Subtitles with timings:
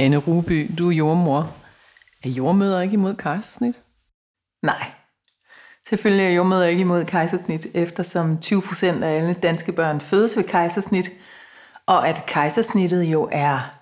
[0.00, 1.54] Anne Ruby, du er jordmor.
[2.24, 3.80] Er jordmøder ikke imod kejsersnit?
[4.62, 4.90] Nej.
[5.88, 11.10] Selvfølgelig er jordmøder ikke imod kejsersnit, eftersom 20% af alle danske børn fødes ved kejsersnit,
[11.86, 13.74] og at kejsersnittet jo er...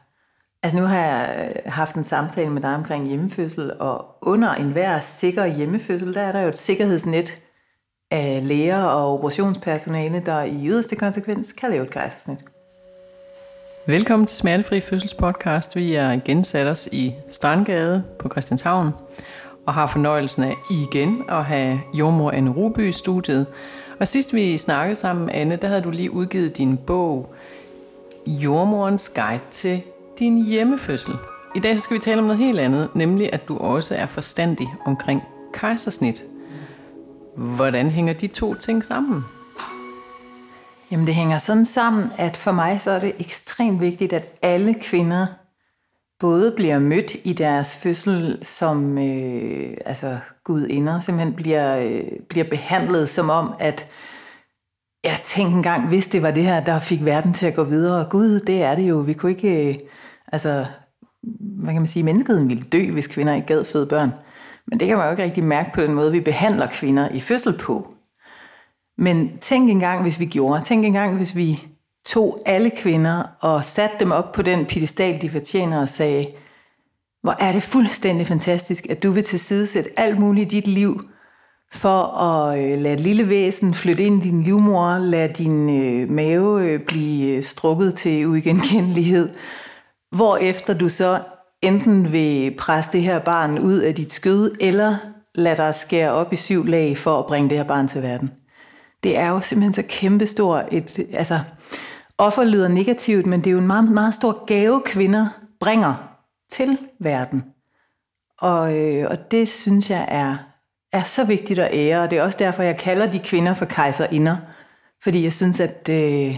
[0.63, 4.99] Altså nu har jeg øh, haft en samtale med dig omkring hjemmefødsel, og under enhver
[4.99, 7.39] sikker hjemmefødsel, der er der jo et sikkerhedsnet
[8.11, 12.39] af læger og operationspersonale, der i yderste konsekvens kan lave et kejsersnit.
[13.89, 15.77] Velkommen til Smertefri Fødselspodcast.
[15.77, 18.91] Vi er igen sat os i Strandgade på Christianshavn
[19.67, 23.47] og har fornøjelsen af igen at have jordmor Anne Ruby i studiet.
[24.01, 27.35] Og sidst vi snakkede sammen, Anne, der havde du lige udgivet din bog
[28.27, 29.83] Jordmorens Guide til
[30.19, 31.15] din hjemmefødsel.
[31.57, 34.07] I dag så skal vi tale om noget helt andet, nemlig at du også er
[34.07, 35.23] forstandig omkring
[35.53, 36.25] kejsersnit.
[37.37, 39.25] Hvordan hænger de to ting sammen?
[40.91, 44.75] Jamen det hænger sådan sammen, at for mig så er det ekstremt vigtigt, at alle
[44.75, 45.27] kvinder
[46.21, 53.09] både bliver mødt i deres fødsel som øh, altså gudinder, simpelthen bliver, øh, bliver behandlet
[53.09, 53.87] som om, at
[55.05, 58.09] jeg tænkte engang, hvis det var det her, der fik verden til at gå videre.
[58.11, 58.99] Gud, det er det jo.
[58.99, 59.75] Vi kunne ikke, øh,
[60.33, 60.67] altså,
[61.63, 64.11] hvad kan man sige, menneskeheden ville dø, hvis kvinder ikke gad føde børn.
[64.67, 67.21] Men det kan man jo ikke rigtig mærke på den måde, vi behandler kvinder i
[67.21, 67.96] fødsel på.
[68.99, 70.65] Men tænk engang, hvis vi gjorde.
[70.65, 71.67] Tænk engang, hvis vi
[72.07, 76.27] tog alle kvinder og satte dem op på den pedestal, de fortjener og sagde,
[77.23, 81.01] hvor er det fuldstændig fantastisk, at du vil tilsidesætte alt muligt i dit liv,
[81.73, 86.11] for at øh, lade et lille væsen flytte ind i din livmor, lade din øh,
[86.11, 89.29] mave øh, blive øh, strukket til uigenkendelighed,
[90.41, 91.21] efter du så
[91.63, 94.97] enten vil presse det her barn ud af dit skød, eller
[95.35, 98.31] lade dig skære op i syv lag for at bringe det her barn til verden
[99.03, 101.41] det er jo simpelthen så kæmpestor et, altså
[102.19, 105.29] offer lyder negativt, men det er jo en meget, meget stor gave, kvinder
[105.61, 105.95] bringer
[106.53, 107.45] til verden.
[108.39, 110.37] Og, øh, og det synes jeg er,
[110.93, 113.65] er så vigtigt at ære, og det er også derfor, jeg kalder de kvinder for
[113.65, 114.37] kejserinder.
[115.03, 115.89] Fordi jeg synes, at...
[115.91, 116.37] Øh,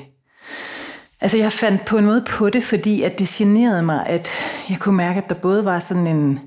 [1.21, 4.29] altså jeg fandt på en måde på det, fordi at det generede mig, at
[4.71, 6.41] jeg kunne mærke, at der både var sådan en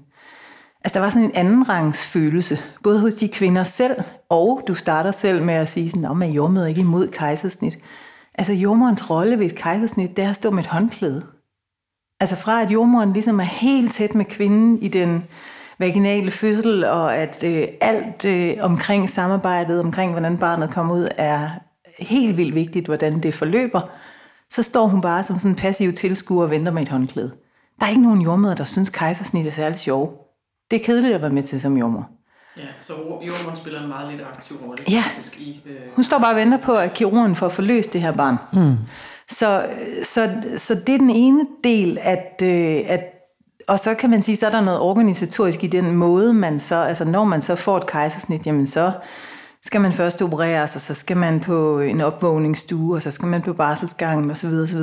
[0.84, 3.96] Altså der var sådan en anden rangs følelse, både hos de kvinder selv,
[4.30, 7.78] og du starter selv med at sige sådan, at jordmøder ikke imod kejsersnit.
[8.36, 11.26] Altså jordmorens rolle ved et kejsersnit, det er at stå med et håndklæde.
[12.20, 15.24] Altså fra at jordmoren ligesom er helt tæt med kvinden i den
[15.80, 21.50] vaginale fødsel, og at øh, alt øh, omkring samarbejdet, omkring hvordan barnet kommer ud, er
[22.00, 23.82] helt vildt vigtigt, hvordan det forløber,
[24.50, 27.32] så står hun bare som sådan en passiv tilskuer og venter med et håndklæde.
[27.80, 30.31] Der er ikke nogen jordmøder, der synes kejsersnit er særlig sjov
[30.72, 32.10] det er kedeligt at være med til som jordmor.
[32.58, 34.84] Ja, så jordmoren spiller en meget lidt aktiv rolle.
[34.90, 35.76] Ja, faktisk i, øh...
[35.96, 38.36] hun står bare og venter på, at kirurgen får forløst det her barn.
[38.54, 38.78] Mm.
[39.30, 39.66] Så,
[40.04, 43.04] så, så det er den ene del, at, øh, at
[43.68, 46.76] og så kan man sige, så er der noget organisatorisk i den måde, man så,
[46.76, 48.92] altså når man så får et kejsersnit, jamen så
[49.64, 53.42] skal man først opereres, og så skal man på en opvågningsstue, og så skal man
[53.42, 54.54] på barselsgangen osv.
[54.54, 54.82] osv.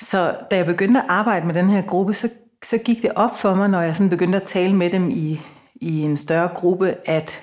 [0.00, 2.28] Så da jeg begyndte at arbejde med den her gruppe, så
[2.62, 5.40] så gik det op for mig, når jeg sådan begyndte at tale med dem i,
[5.74, 7.42] i en større gruppe, at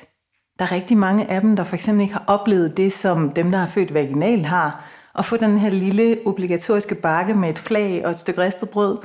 [0.59, 3.52] der er rigtig mange af dem, der for eksempel ikke har oplevet det, som dem,
[3.52, 4.85] der har født vaginalt har,
[5.18, 8.97] at få den her lille obligatoriske bakke med et flag og et stykke ristet brød.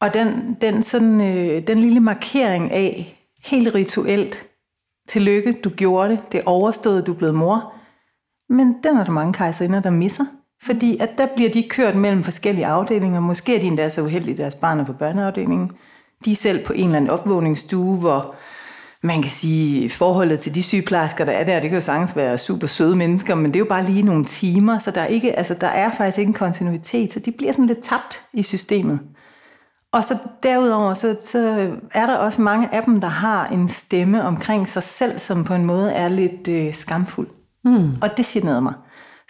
[0.00, 4.46] Og den, den, sådan, øh, den lille markering af, helt rituelt,
[5.08, 7.74] tillykke, du gjorde det, det overstod, du blev mor.
[8.48, 10.24] Men den er der mange kejserinder, der misser.
[10.62, 13.20] Fordi at der bliver de kørt mellem forskellige afdelinger.
[13.20, 15.70] Måske er de endda så uheldige, at deres barn er på børneafdelingen.
[16.24, 18.34] De er selv på en eller anden opvågningsstue, hvor
[19.02, 22.38] man kan sige, forholdet til de sygeplejersker, der er der, det kan jo sagtens være
[22.38, 25.38] super søde mennesker, men det er jo bare lige nogle timer, så der er, ikke,
[25.38, 29.00] altså, der er faktisk ikke en kontinuitet, så de bliver sådan lidt tabt i systemet.
[29.92, 34.22] Og så derudover, så, så er der også mange af dem, der har en stemme
[34.22, 37.28] omkring sig selv, som på en måde er lidt øh, skamfuld.
[37.64, 37.92] Mm.
[38.02, 38.74] Og det generede mig.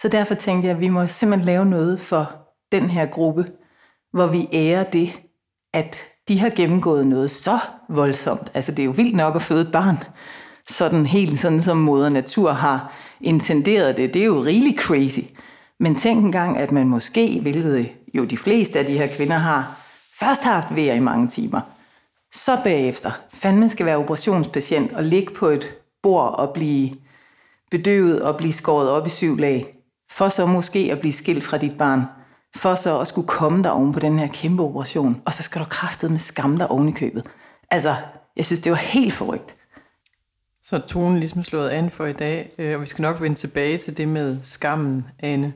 [0.01, 2.31] Så derfor tænkte jeg, at vi må simpelthen lave noget for
[2.71, 3.45] den her gruppe,
[4.13, 5.19] hvor vi ærer det,
[5.73, 8.51] at de har gennemgået noget så voldsomt.
[8.53, 9.97] Altså det er jo vildt nok at føde et barn,
[10.67, 14.13] sådan helt sådan som moder natur har intenderet det.
[14.13, 15.19] Det er jo really crazy.
[15.79, 19.77] Men tænk engang, at man måske, hvilket jo de fleste af de her kvinder har,
[20.19, 21.61] først har haft vejr i mange timer.
[22.33, 25.73] Så bagefter, fandme skal være operationspatient og ligge på et
[26.03, 26.89] bord og blive
[27.71, 29.76] bedøvet og blive skåret op i syv lag
[30.11, 32.03] for så måske at blive skilt fra dit barn,
[32.55, 35.61] for så at skulle komme der oven på den her kæmpe operation, og så skal
[35.61, 37.25] du kraftet med skam der oven i købet.
[37.71, 37.95] Altså,
[38.37, 39.55] jeg synes, det var helt forrygt.
[40.61, 43.35] Så er tonen ligesom slået an for i dag, øh, og vi skal nok vende
[43.35, 45.53] tilbage til det med skammen, Anne.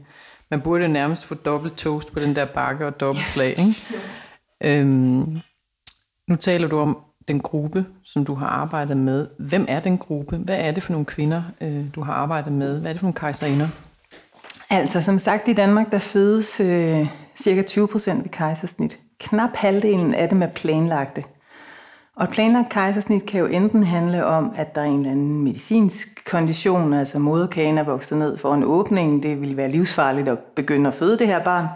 [0.51, 3.75] Man burde nærmest få dobbelt toast på den der bakke og dobbelt flag, ikke?
[4.63, 5.37] Øhm,
[6.29, 6.97] nu taler du om
[7.27, 9.27] den gruppe, som du har arbejdet med.
[9.39, 10.37] Hvem er den gruppe?
[10.37, 12.79] Hvad er det for nogle kvinder, øh, du har arbejdet med?
[12.79, 13.67] Hvad er det for nogle kejserinder?
[14.73, 17.07] Altså, som sagt, i Danmark, der fødes øh,
[17.37, 18.99] cirka 20 procent ved kejsersnit.
[19.19, 21.23] Knap halvdelen af dem er planlagte.
[22.15, 25.43] Og et planlagt kejsersnit kan jo enten handle om, at der er en eller anden
[25.43, 30.39] medicinsk kondition, altså moderkagen er vokset ned for en åbning, det vil være livsfarligt at
[30.55, 31.67] begynde at føde det her barn.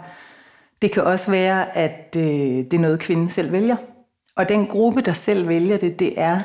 [0.82, 3.76] Det kan også være, at øh, det er noget, kvinden selv vælger.
[4.36, 6.40] Og den gruppe, der selv vælger det, det er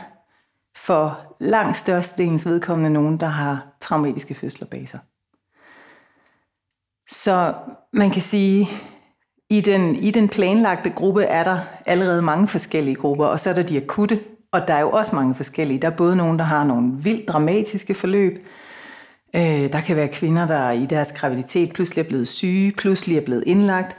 [0.77, 4.99] for langt størstedelens vedkommende nogen, der har traumatiske fødsler bag sig.
[7.11, 7.53] Så
[7.93, 8.67] man kan sige,
[9.49, 13.53] i den, I den planlagte gruppe er der allerede mange forskellige grupper, og så er
[13.53, 14.19] der de akutte,
[14.51, 15.81] og der er jo også mange forskellige.
[15.81, 18.37] Der er både nogen, der har nogle vildt dramatiske forløb.
[19.35, 23.25] Øh, der kan være kvinder, der i deres graviditet pludselig er blevet syge, pludselig er
[23.25, 23.97] blevet indlagt.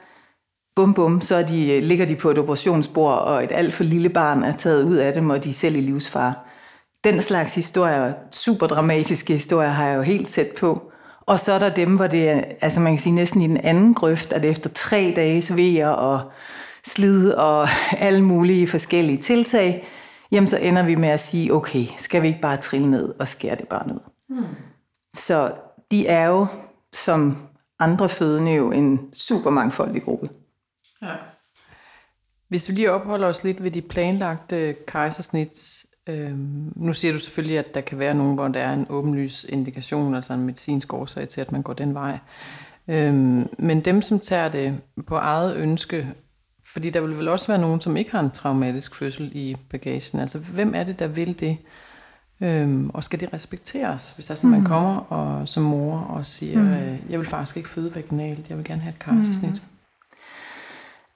[0.76, 3.84] Bum bum, så er de, øh, ligger de på et operationsbord, og et alt for
[3.84, 6.34] lille barn er taget ud af dem, og de er selv i livsfare.
[7.04, 10.91] Den slags historier, super dramatiske historier, har jeg jo helt tæt på.
[11.26, 13.56] Og så er der dem, hvor det er, altså man kan sige næsten i den
[13.56, 16.32] anden grøft, at efter tre dages vejer og
[16.84, 19.88] slid og alle mulige forskellige tiltag,
[20.32, 23.28] jamen så ender vi med at sige, okay, skal vi ikke bare trille ned og
[23.28, 24.00] skære det bare ud?
[24.28, 24.56] Hmm.
[25.14, 25.52] Så
[25.90, 26.46] de er jo,
[26.92, 27.36] som
[27.78, 30.28] andre fødende, jo en super mangfoldig gruppe.
[31.02, 31.14] Ja.
[32.48, 37.58] Hvis vi lige opholder os lidt ved de planlagte kejsersnits, Øhm, nu siger du selvfølgelig,
[37.58, 41.28] at der kan være nogen, hvor der er en åbenlys indikation, altså en medicinsk årsag
[41.28, 42.18] til, at man går den vej.
[42.88, 46.08] Øhm, men dem, som tager det på eget ønske,
[46.72, 50.20] fordi der vil vel også være nogen, som ikke har en traumatisk fødsel i bagagen.
[50.20, 51.56] Altså, hvem er det, der vil det?
[52.40, 54.56] Øhm, og skal det respekteres, hvis der sådan, mm.
[54.56, 56.72] man kommer og, som mor og siger, mm.
[56.72, 59.52] øh, jeg vil faktisk ikke føde vaginalt, jeg vil gerne have et kejsersnit?
[59.52, 59.68] Mm.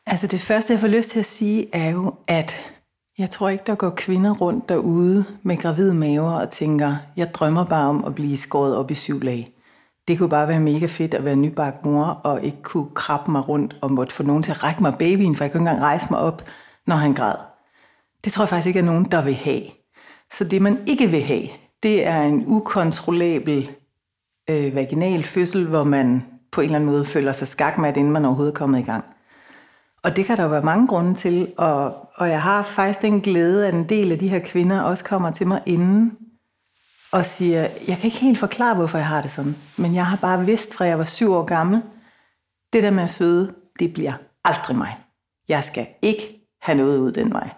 [0.06, 2.75] Altså det første, jeg får lyst til at sige, er jo, at
[3.18, 7.64] jeg tror ikke, der går kvinder rundt derude med gravide maver og tænker, jeg drømmer
[7.64, 9.52] bare om at blive skåret op i syv lag.
[10.08, 13.48] Det kunne bare være mega fedt at være nybagt mor og ikke kunne krabbe mig
[13.48, 15.84] rundt og måtte få nogen til at række mig babyen, for jeg kunne ikke engang
[15.84, 16.42] rejse mig op,
[16.86, 17.34] når han græd.
[18.24, 19.62] Det tror jeg faktisk ikke er nogen, der vil have.
[20.32, 21.46] Så det man ikke vil have,
[21.82, 23.70] det er en ukontrollabel
[24.50, 28.24] øh, vaginal fødsel, hvor man på en eller anden måde føler sig skakmat, inden man
[28.24, 29.15] overhovedet er kommet i gang.
[30.06, 33.20] Og det kan der jo være mange grunde til, og, og jeg har faktisk den
[33.20, 36.12] glæde, at en del af de her kvinder også kommer til mig inden
[37.12, 40.16] og siger, jeg kan ikke helt forklare, hvorfor jeg har det sådan, men jeg har
[40.16, 41.82] bare vidst, fra jeg var syv år gammel,
[42.72, 44.12] det der med at føde, det bliver
[44.44, 44.98] aldrig mig.
[45.48, 47.50] Jeg skal ikke have noget ud den vej.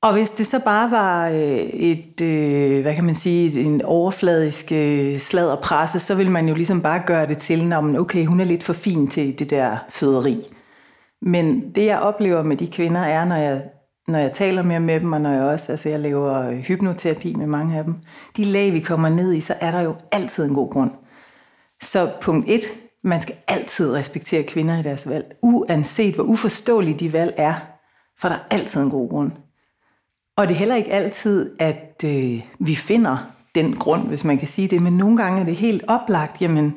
[0.00, 4.72] Og hvis det så bare var øh, et, øh, hvad kan man sige, en overfladisk
[4.72, 5.18] øh,
[5.62, 8.64] presse, så vil man jo ligesom bare gøre det til, når okay, hun er lidt
[8.64, 10.46] for fin til det der føderi.
[11.22, 13.64] Men det jeg oplever med de kvinder er, når jeg,
[14.08, 17.34] når jeg taler mere med dem, og når jeg også, altså jeg laver øh, hypnoterapi
[17.34, 17.94] med mange af dem,
[18.36, 20.90] de lag vi kommer ned i, så er der jo altid en god grund.
[21.82, 22.62] Så punkt et,
[23.04, 27.54] man skal altid respektere kvinder i deres valg, uanset hvor uforståelige de valg er,
[28.20, 29.32] for der er altid en god grund.
[30.36, 34.48] Og det er heller ikke altid, at øh, vi finder den grund, hvis man kan
[34.48, 36.74] sige det, men nogle gange er det helt oplagt, jamen,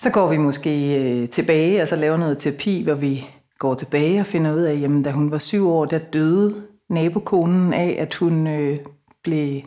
[0.00, 3.26] så går vi måske øh, tilbage og så laver noget terapi, hvor vi
[3.58, 7.72] går tilbage og finder ud af, at da hun var syv år, der døde nabokonen
[7.72, 8.78] af, at hun øh,
[9.22, 9.62] blev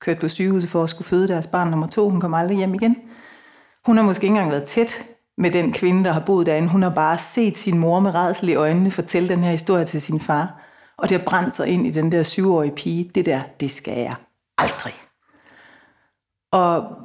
[0.00, 2.08] kørt på sygehuset for at skulle føde deres barn nummer to.
[2.10, 2.96] Hun kom aldrig hjem igen.
[3.86, 5.06] Hun har måske ikke engang været tæt
[5.38, 6.68] med den kvinde, der har boet derinde.
[6.68, 10.02] Hun har bare set sin mor med redsel i øjnene fortælle den her historie til
[10.02, 10.62] sin far.
[10.98, 13.10] Og det har brændt sig ind i den der syvårige pige.
[13.14, 14.14] Det der, det skal jeg
[14.58, 14.94] aldrig.
[16.52, 16.96] Og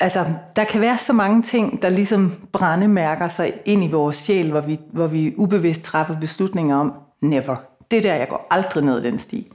[0.00, 0.24] altså,
[0.56, 4.60] der kan være så mange ting, der ligesom brændemærker sig ind i vores sjæl, hvor
[4.60, 7.56] vi, hvor vi ubevidst træffer beslutninger om, never.
[7.90, 9.46] Det der, jeg går aldrig ned den sti.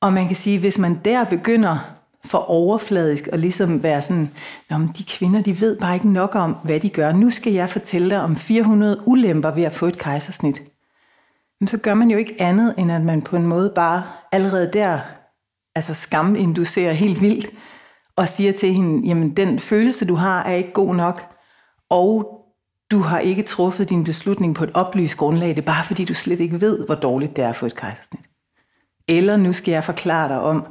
[0.00, 1.78] Og man kan sige, hvis man der begynder
[2.24, 4.30] for overfladisk og ligesom være sådan,
[4.70, 7.12] Nå, men de kvinder, de ved bare ikke nok om, hvad de gør.
[7.12, 10.62] Nu skal jeg fortælle dig om 400 ulemper ved at få et kejsersnit.
[11.60, 14.70] Men så gør man jo ikke andet, end at man på en måde bare allerede
[14.72, 14.98] der,
[15.74, 17.46] altså skaminducerer helt vildt,
[18.16, 21.34] og siger til hende, jamen den følelse, du har, er ikke god nok,
[21.90, 22.42] og
[22.90, 26.14] du har ikke truffet din beslutning på et oplyst grundlag, det er bare fordi, du
[26.14, 28.22] slet ikke ved, hvor dårligt det er for et kejsersnit.
[29.08, 30.66] Eller nu skal jeg forklare dig om,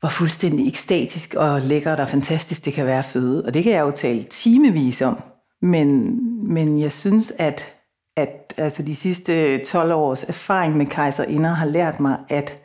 [0.00, 3.44] hvor fuldstændig ekstatisk og lækkert og fantastisk det kan være at føde.
[3.44, 5.22] Og det kan jeg jo tale timevis om.
[5.62, 6.18] Men,
[6.54, 7.74] men jeg synes, at,
[8.16, 12.62] at altså de sidste 12 års erfaring med kejserinder har lært mig, at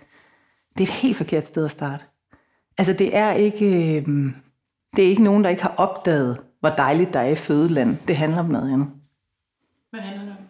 [0.77, 2.05] det er et helt forkert sted at starte.
[2.77, 4.06] Altså det er ikke, øh,
[4.96, 7.98] det er ikke nogen, der ikke har opdaget, hvor dejligt der er i fødeland.
[8.08, 8.89] Det handler om noget andet.
[9.89, 10.46] Hvad handler det om?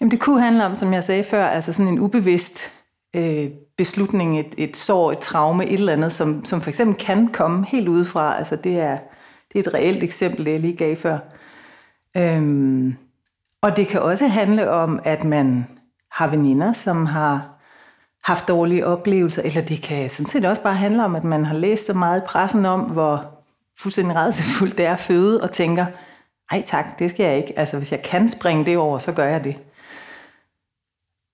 [0.00, 2.74] Jamen det kunne handle om, som jeg sagde før, altså sådan en ubevidst
[3.16, 7.28] øh, beslutning, et, et sår, et traume, et eller andet, som, som for eksempel kan
[7.28, 8.38] komme helt udefra.
[8.38, 8.98] Altså det er,
[9.52, 11.18] det er et reelt eksempel, det jeg lige gav før.
[12.16, 12.96] Øhm,
[13.62, 15.66] og det kan også handle om, at man
[16.10, 17.53] har veninder, som har
[18.24, 21.54] haft dårlige oplevelser, eller det kan sådan set også bare handle om, at man har
[21.54, 23.30] læst så meget i pressen om, hvor
[23.78, 25.86] fuldstændig redselsfuldt det er at føde, og tænker,
[26.50, 27.58] ej tak, det skal jeg ikke.
[27.58, 29.60] Altså hvis jeg kan springe det over, så gør jeg det.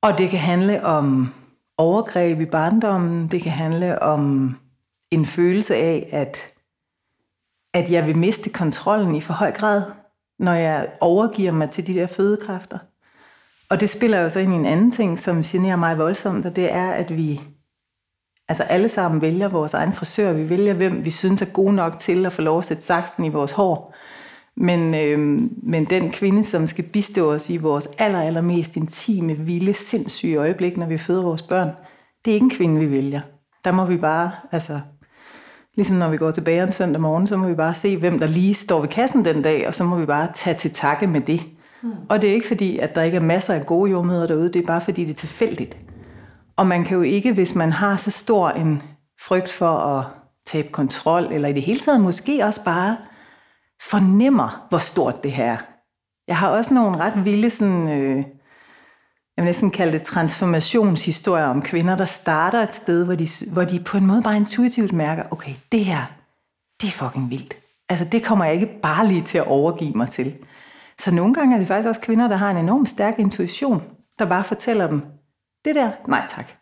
[0.02, 1.35] Og det kan handle om
[1.78, 4.56] overgreb i barndommen, det kan handle om
[5.11, 6.38] en følelse af, at,
[7.75, 9.82] at jeg vil miste kontrollen i for høj grad,
[10.38, 12.78] når jeg overgiver mig til de der fødekræfter.
[13.70, 16.56] Og det spiller jo så ind i en anden ting, som generer mig voldsomt, og
[16.56, 17.40] det er, at vi
[18.48, 20.32] altså alle sammen vælger vores egen frisør.
[20.32, 23.24] Vi vælger, hvem vi synes er god nok til at få lov at sætte saksen
[23.24, 23.94] i vores hår.
[24.56, 25.18] Men, øh,
[25.62, 30.36] men den kvinde, som skal bistå os i vores aller, aller mest intime, vilde, sindssyge
[30.36, 31.70] øjeblik, når vi føder vores børn,
[32.24, 33.20] det er ikke en kvinde, vi vælger.
[33.64, 34.80] Der må vi bare, altså,
[35.76, 38.26] ligesom når vi går tilbage en søndag morgen, så må vi bare se, hvem der
[38.26, 41.20] lige står ved kassen den dag, og så må vi bare tage til takke med
[41.20, 41.40] det.
[42.08, 44.56] Og det er ikke fordi, at der ikke er masser af gode jordmøder derude, det
[44.56, 45.76] er bare fordi, det er tilfældigt.
[46.56, 48.82] Og man kan jo ikke, hvis man har så stor en
[49.20, 50.04] frygt for at
[50.46, 52.96] tabe kontrol, eller i det hele taget måske også bare
[53.82, 55.56] fornemmer, hvor stort det her er.
[56.28, 58.16] Jeg har også nogle ret vilde, sådan, øh,
[59.37, 63.64] jeg vil næsten kalde det transformationshistorier om kvinder, der starter et sted, hvor de, hvor
[63.64, 66.04] de på en måde bare intuitivt mærker, okay, det her,
[66.80, 67.54] det er fucking vildt.
[67.88, 70.37] Altså det kommer jeg ikke bare lige til at overgive mig til.
[71.00, 73.83] Så nogle gange er det faktisk også kvinder, der har en enorm stærk intuition,
[74.19, 75.02] der bare fortæller dem,
[75.64, 76.52] det der, nej tak.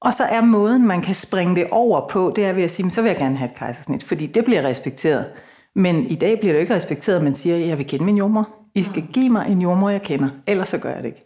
[0.00, 2.90] Og så er måden, man kan springe det over på, det er ved at sige,
[2.90, 5.26] så vil jeg gerne have et kejsersnit, fordi det bliver respekteret.
[5.74, 8.48] Men i dag bliver det ikke respekteret, at man siger, jeg vil kende min jordmor.
[8.74, 9.12] I skal mm.
[9.12, 11.24] give mig en jordmor, jeg kender, ellers så gør jeg det ikke.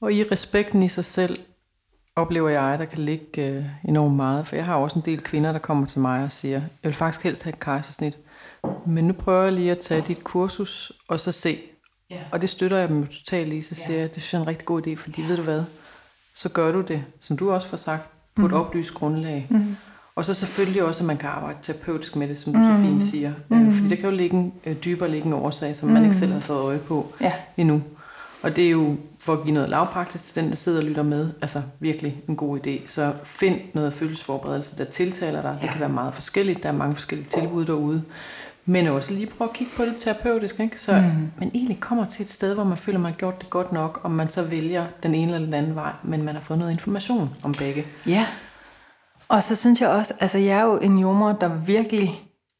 [0.00, 1.38] Og i respekten i sig selv,
[2.16, 4.46] oplever jeg, der kan ligge øh, enormt meget.
[4.46, 6.94] For jeg har også en del kvinder, der kommer til mig og siger, jeg vil
[6.94, 8.18] faktisk helst have et kejsersnit.
[8.86, 11.58] Men nu prøver jeg lige at tage dit kursus, og så se.
[12.12, 12.22] Yeah.
[12.32, 14.00] Og det støtter jeg dem totalt i, så siger yeah.
[14.00, 15.30] jeg, det synes jeg er en rigtig god idé, fordi yeah.
[15.30, 15.64] ved du hvad,
[16.34, 18.46] så gør du det, som du også får sagt, på mm.
[18.46, 19.46] et oplyst grundlag.
[19.50, 19.76] Mm.
[20.14, 22.64] Og så selvfølgelig også, at man kan arbejde terapeutisk med det, som du mm.
[22.64, 23.32] så fint siger.
[23.48, 23.72] Mm.
[23.72, 25.94] Fordi der kan jo ligge en øh, dybere liggende årsag, som mm.
[25.94, 27.32] man ikke selv har fået øje på ja.
[27.56, 27.82] endnu.
[28.42, 31.02] Og det er jo for at give noget lavpraktisk til den, der sidder og lytter
[31.02, 32.86] med, altså virkelig en god idé.
[32.86, 35.58] Så find noget følelsesforberedelse, der tiltaler dig.
[35.60, 35.66] Ja.
[35.66, 36.62] Det kan være meget forskelligt.
[36.62, 38.02] Der er mange forskellige tilbud derude.
[38.64, 40.80] Men også lige prøve at kigge på det terapeutisk, ikke?
[40.80, 41.32] så mm.
[41.38, 44.00] man egentlig kommer til et sted, hvor man føler, man har gjort det godt nok,
[44.02, 46.72] og man så vælger den ene eller den anden vej, men man har fået noget
[46.72, 47.86] information om begge.
[48.06, 48.26] Ja,
[49.28, 52.10] og så synes jeg også, altså jeg er jo en jommer, der virkelig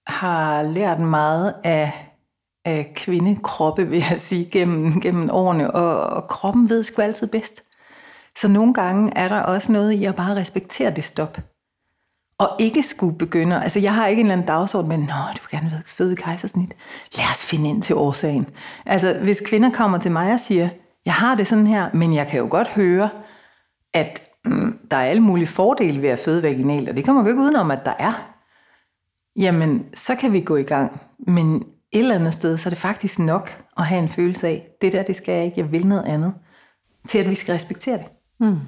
[0.06, 2.12] har lært meget af,
[2.64, 7.62] af kvindekroppe, vil jeg sige, gennem, gennem årene, og, og kroppen ved sgu altid bedst.
[8.38, 11.38] Så nogle gange er der også noget i at bare respektere det stop
[12.42, 15.38] og ikke skulle begynde, altså jeg har ikke en eller anden dagsorden, men nå, du
[15.42, 16.74] vil gerne føde kejsersnit.
[17.16, 18.46] Lad os finde ind til årsagen.
[18.86, 20.68] Altså hvis kvinder kommer til mig og siger,
[21.04, 23.10] jeg har det sådan her, men jeg kan jo godt høre,
[23.94, 27.30] at mm, der er alle mulige fordele ved at føde vaginalt, og det kommer vi
[27.30, 28.28] ikke udenom, at der er.
[29.36, 31.00] Jamen, så kan vi gå i gang.
[31.18, 34.68] Men et eller andet sted, så er det faktisk nok at have en følelse af,
[34.80, 36.34] det der, det skal jeg ikke, jeg vil noget andet,
[37.08, 38.06] til at vi skal respektere det.
[38.40, 38.58] Mm.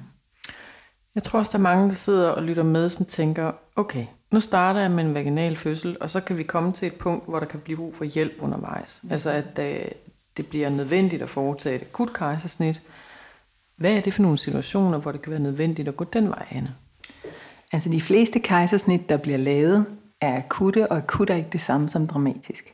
[1.15, 4.39] Jeg tror også, der er mange, der sidder og lytter med, som tænker, okay, nu
[4.39, 7.39] starter jeg med en vaginal fødsel, og så kan vi komme til et punkt, hvor
[7.39, 9.01] der kan blive brug for hjælp undervejs.
[9.09, 9.91] Altså at øh,
[10.37, 12.81] det bliver nødvendigt at foretage et akut kejsersnit.
[13.77, 16.45] Hvad er det for nogle situationer, hvor det kan være nødvendigt at gå den vej,
[16.51, 16.75] Anne?
[17.71, 19.85] Altså de fleste kejsersnit, der bliver lavet,
[20.21, 22.73] er akutte, og akut er ikke det samme som dramatisk.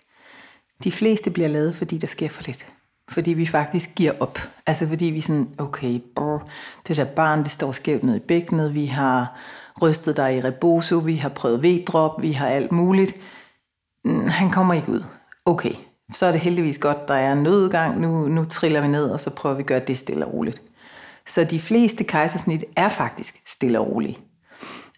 [0.84, 2.68] De fleste bliver lavet, fordi der sker for lidt
[3.10, 4.40] fordi vi faktisk giver op.
[4.68, 6.50] Altså fordi vi sådan, okay, brr,
[6.88, 9.38] det der barn, det står skævt ned i bækkenet, vi har
[9.82, 13.16] rystet dig i reboso, vi har prøvet V-drop, vi har alt muligt.
[14.06, 15.04] Mm, han kommer ikke ud.
[15.46, 15.74] Okay,
[16.14, 19.20] så er det heldigvis godt, der er en nødgang, nu, nu triller vi ned, og
[19.20, 20.62] så prøver vi at gøre det stille og roligt.
[21.28, 24.20] Så de fleste kejsersnit er faktisk stille og roligt.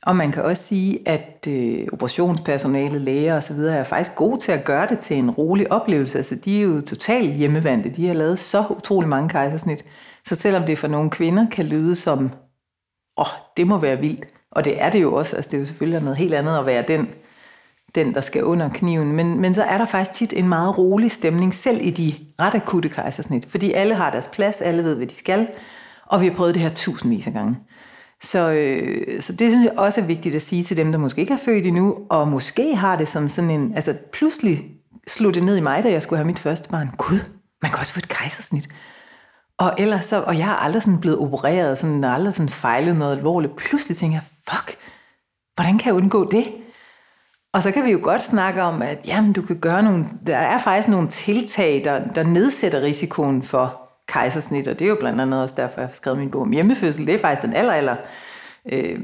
[0.06, 3.60] Og man kan også sige, at øh, operationspersonalet, læger osv.
[3.60, 6.18] er faktisk gode til at gøre det til en rolig oplevelse.
[6.18, 7.90] Altså, de er jo totalt hjemmevandte.
[7.90, 9.86] De har lavet så utrolig mange kejsersnit.
[10.26, 12.32] Så selvom det for nogle kvinder kan lyde som, åh,
[13.18, 14.26] oh, det må være vildt.
[14.52, 15.36] Og det er det jo også.
[15.36, 17.10] Altså, det er jo selvfølgelig noget helt andet at være den,
[17.96, 19.12] den der skal under kniven.
[19.12, 22.56] Men, men så er der faktisk tit en meget rolig stemning, selv i de ret
[22.56, 23.46] akutte kejsersnit.
[23.50, 25.48] Fordi alle har deres plads, alle ved, hvad de skal.
[26.06, 27.56] Og vi har prøvet det her tusindvis af gange.
[28.24, 31.22] Så, øh, så det synes jeg også er vigtigt at sige til dem, der måske
[31.22, 34.72] ikke har født endnu, og måske har det som sådan en, altså pludselig
[35.08, 36.90] slog det ned i mig, da jeg skulle have mit første barn.
[36.98, 37.20] Gud,
[37.62, 38.68] man kan også få et kejsersnit.
[39.60, 43.18] Og ellers så, og jeg har aldrig sådan blevet opereret, sådan, aldrig sådan fejlet noget
[43.18, 43.56] alvorligt.
[43.56, 44.78] Pludselig tænker jeg, fuck,
[45.56, 46.54] hvordan kan jeg undgå det?
[47.54, 50.38] Og så kan vi jo godt snakke om, at jamen, du kan gøre nogle, der
[50.38, 55.22] er faktisk nogle tiltag, der, der nedsætter risikoen for kejsersnit, og det er jo blandt
[55.22, 57.08] andet også derfor, jeg har skrevet min bog om hjemmefødsel.
[57.08, 57.96] Det er faktisk den aller, aller
[58.72, 59.00] øh,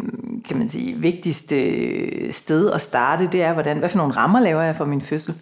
[0.47, 4.61] kan man sige, vigtigste sted at starte, det er, hvordan, hvad for nogle rammer laver
[4.61, 5.35] jeg for min fødsel.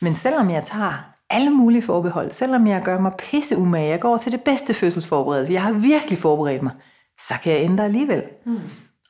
[0.00, 4.16] Men selvom jeg tager alle mulige forbehold, selvom jeg gør mig pisse umage, jeg går
[4.16, 6.72] til det bedste fødselsforberedelse, jeg har virkelig forberedt mig,
[7.20, 8.22] så kan jeg ændre alligevel.
[8.46, 8.60] Mm.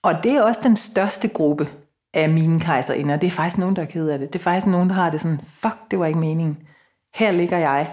[0.02, 1.68] Og det er også den største gruppe
[2.14, 3.16] af mine kejserinder.
[3.16, 4.32] Det er faktisk nogen, der er ked af det.
[4.32, 6.58] Det er faktisk nogen, der har det sådan, fuck, det var ikke meningen.
[7.14, 7.90] Her ligger jeg.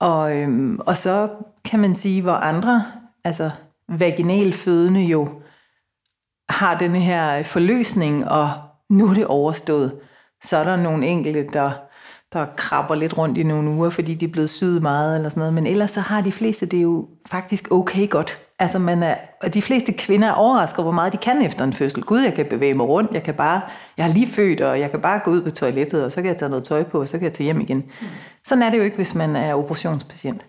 [0.00, 1.28] Og, øhm, og så
[1.64, 2.84] kan man sige, hvor andre,
[3.24, 3.50] altså
[3.88, 5.42] vaginalfødende jo,
[6.50, 8.48] har den her forløsning, og
[8.90, 10.00] nu er det overstået.
[10.42, 11.70] Så er der nogle enkelte, der
[12.32, 15.40] der krabber lidt rundt i nogle uger, fordi de er blevet syet meget eller sådan
[15.40, 15.54] noget.
[15.54, 18.38] Men ellers så har de fleste det jo faktisk okay godt.
[18.60, 21.72] Altså man er, og de fleste kvinder er overrasket hvor meget de kan efter en
[21.72, 22.02] fødsel.
[22.02, 23.60] Gud, jeg kan bevæge mig rundt, jeg kan bare,
[23.96, 26.26] jeg har lige født, og jeg kan bare gå ud på toilettet, og så kan
[26.26, 27.76] jeg tage noget tøj på, og så kan jeg tage hjem igen.
[27.76, 28.06] Mm.
[28.44, 30.46] Sådan er det jo ikke, hvis man er operationspatient.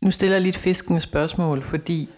[0.00, 2.10] Nu stiller jeg lige et fiskende spørgsmål, fordi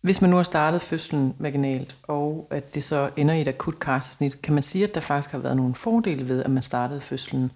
[0.00, 3.80] hvis man nu har startet fødslen vaginalt, og at det så ender i et akut
[3.80, 7.00] karsersnit, kan man sige, at der faktisk har været nogle fordele ved, at man startede
[7.00, 7.52] fødslen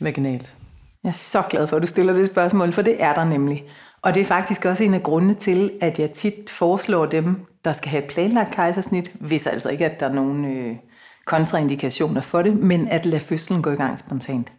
[0.00, 0.56] vaginalt?
[1.04, 3.64] Jeg er så glad for, at du stiller det spørgsmål, for det er der nemlig.
[4.04, 7.72] Og det er faktisk også en af grundene til, at jeg tit foreslår dem, der
[7.72, 10.76] skal have planlagt kejsersnit, hvis altså ikke, at der er nogen øh,
[11.24, 14.52] kontraindikationer for det, men at lade fødslen gå i gang spontant.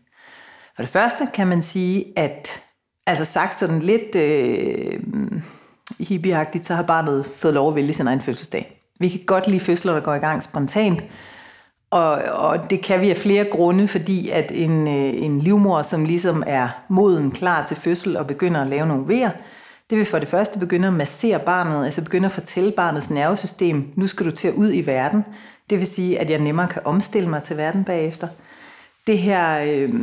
[0.75, 2.61] For det første kan man sige, at
[3.07, 5.01] altså sagt sådan lidt øh,
[5.99, 8.81] hippieagtigt, så har barnet fået lov at vælge sin egen fødselsdag.
[8.99, 11.03] Vi kan godt lide fødsler, der går i gang spontant,
[11.95, 12.11] og,
[12.49, 16.43] og det kan vi af flere grunde, fordi at en, øh, en livmor, som ligesom
[16.47, 19.31] er moden klar til fødsel og begynder at lave nogle vejer,
[19.89, 23.91] det vil for det første begynde at massere barnet, altså begynde at fortælle barnets nervesystem,
[23.95, 25.25] nu skal du til at ud i verden.
[25.69, 28.27] Det vil sige, at jeg nemmere kan omstille mig til verden bagefter.
[29.07, 29.93] Det her, øh,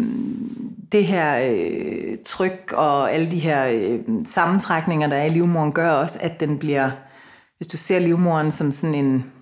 [0.92, 5.90] det her øh, tryk og alle de her øh, sammentrækninger, der er i livmoren, gør
[5.90, 6.90] også, at den bliver,
[7.56, 9.32] hvis du ser livmoren som sådan en,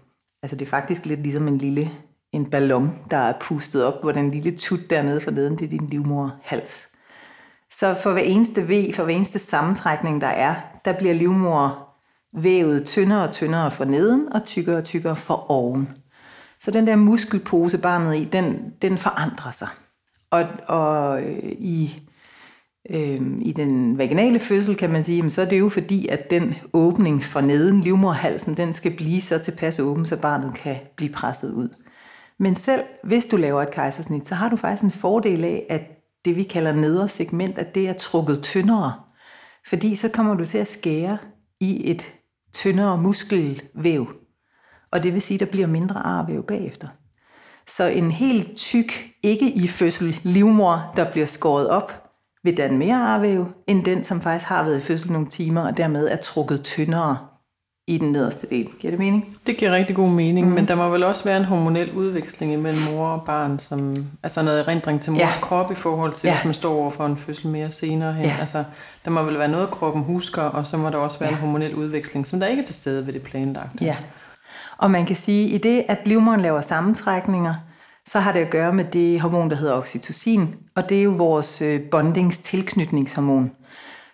[0.42, 1.90] altså det er faktisk lidt ligesom en lille
[2.32, 5.68] en ballon, der er pustet op, hvor den lille tut dernede for neden, det er
[5.68, 6.88] din livmorhals.
[7.70, 11.88] Så for hver eneste V, for hver eneste sammentrækning, der er, der bliver livmor
[12.32, 15.88] vævet tyndere og tyndere for neden, og tykkere og tykkere for oven.
[16.60, 19.68] Så den der muskelpose barnet i, den, den forandrer sig.
[20.30, 22.02] Og, og øh, i,
[22.90, 26.54] øh, i den vaginale fødsel kan man sige, så er det jo fordi, at den
[26.72, 31.52] åbning for neden, livmorhalsen, den skal blive så tilpas åben, så barnet kan blive presset
[31.52, 31.68] ud.
[32.40, 35.82] Men selv hvis du laver et kejsersnit, så har du faktisk en fordel af, at
[36.24, 38.92] det vi kalder nedre segment, at det er trukket tyndere.
[39.68, 41.18] Fordi så kommer du til at skære
[41.60, 42.14] i et
[42.54, 44.14] tyndere muskelvæv.
[44.92, 46.88] Og det vil sige, at der bliver mindre arvæv bagefter.
[47.66, 52.10] Så en helt tyk, ikke i fødsel livmor, der bliver skåret op,
[52.44, 55.76] vil danne mere arvæv, end den, som faktisk har været i fødsel nogle timer, og
[55.76, 57.29] dermed er trukket tyndere
[57.86, 58.68] i den nederste del.
[58.78, 59.36] Giver det mening?
[59.46, 60.54] Det giver rigtig god mening, mm.
[60.54, 64.42] men der må vel også være en hormonel udveksling imellem mor og barn, som altså
[64.42, 65.40] noget erindring til mors ja.
[65.40, 66.34] krop i forhold til, ja.
[66.34, 68.24] hvis man står over for en fødsel mere senere hen.
[68.24, 68.36] Ja.
[68.40, 68.64] Altså,
[69.04, 71.34] der må vel være noget, kroppen husker, og så må der også være ja.
[71.34, 73.84] en hormonel udveksling, som der ikke er til stede ved det planlagte.
[73.84, 73.96] Ja,
[74.78, 77.54] og man kan sige, at i det, at livmoderen laver sammentrækninger,
[78.06, 81.10] så har det at gøre med det hormon, der hedder oxytocin, og det er jo
[81.10, 83.52] vores øh, bondings-tilknytningshormon.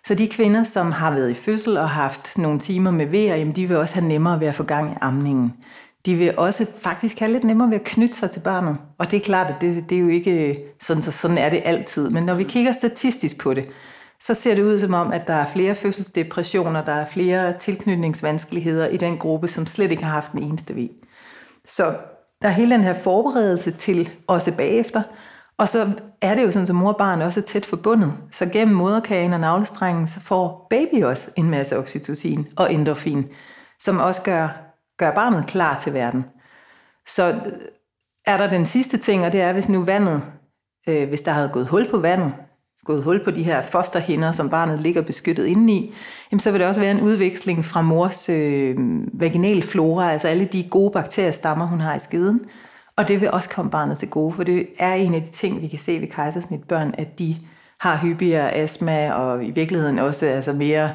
[0.07, 3.55] Så de kvinder, som har været i fødsel og haft nogle timer med vejr, jamen
[3.55, 5.53] de vil også have nemmere ved at få gang i amningen.
[6.05, 8.77] De vil også faktisk have lidt nemmere ved at knytte sig til barnet.
[8.97, 11.49] Og det er klart, at det, det er jo ikke øh, sådan, så sådan er
[11.49, 12.09] det altid.
[12.09, 13.69] Men når vi kigger statistisk på det,
[14.19, 18.87] så ser det ud som om, at der er flere fødselsdepressioner, der er flere tilknytningsvanskeligheder
[18.87, 20.89] i den gruppe, som slet ikke har haft den eneste ved.
[21.65, 21.95] Så
[22.41, 25.01] der er hele den her forberedelse til også bagefter,
[25.57, 25.91] og så
[26.21, 28.13] er det jo sådan, at mor og barn også er tæt forbundet.
[28.31, 33.25] Så gennem moderkagen og navlestrengen, så får baby også en masse oxytocin og endorfin,
[33.79, 34.47] som også gør,
[34.97, 36.25] gør barnet klar til verden.
[37.07, 37.51] Så øh,
[38.25, 40.21] er der den sidste ting, og det er, hvis nu vandet,
[40.89, 42.33] øh, hvis der havde gået hul på vandet,
[42.85, 45.93] gået hul på de her fosterhinder, som barnet ligger beskyttet indeni,
[46.31, 48.75] jamen så vil det også være en udveksling fra mors øh,
[49.13, 52.39] vaginal flora, altså alle de gode bakteriestammer, hun har i skeden,
[52.97, 55.61] og det vil også komme barnet til gode, for det er en af de ting,
[55.61, 57.35] vi kan se ved kejsersnitbørn, at de
[57.79, 60.89] har hyppigere astma, og i virkeligheden også altså mere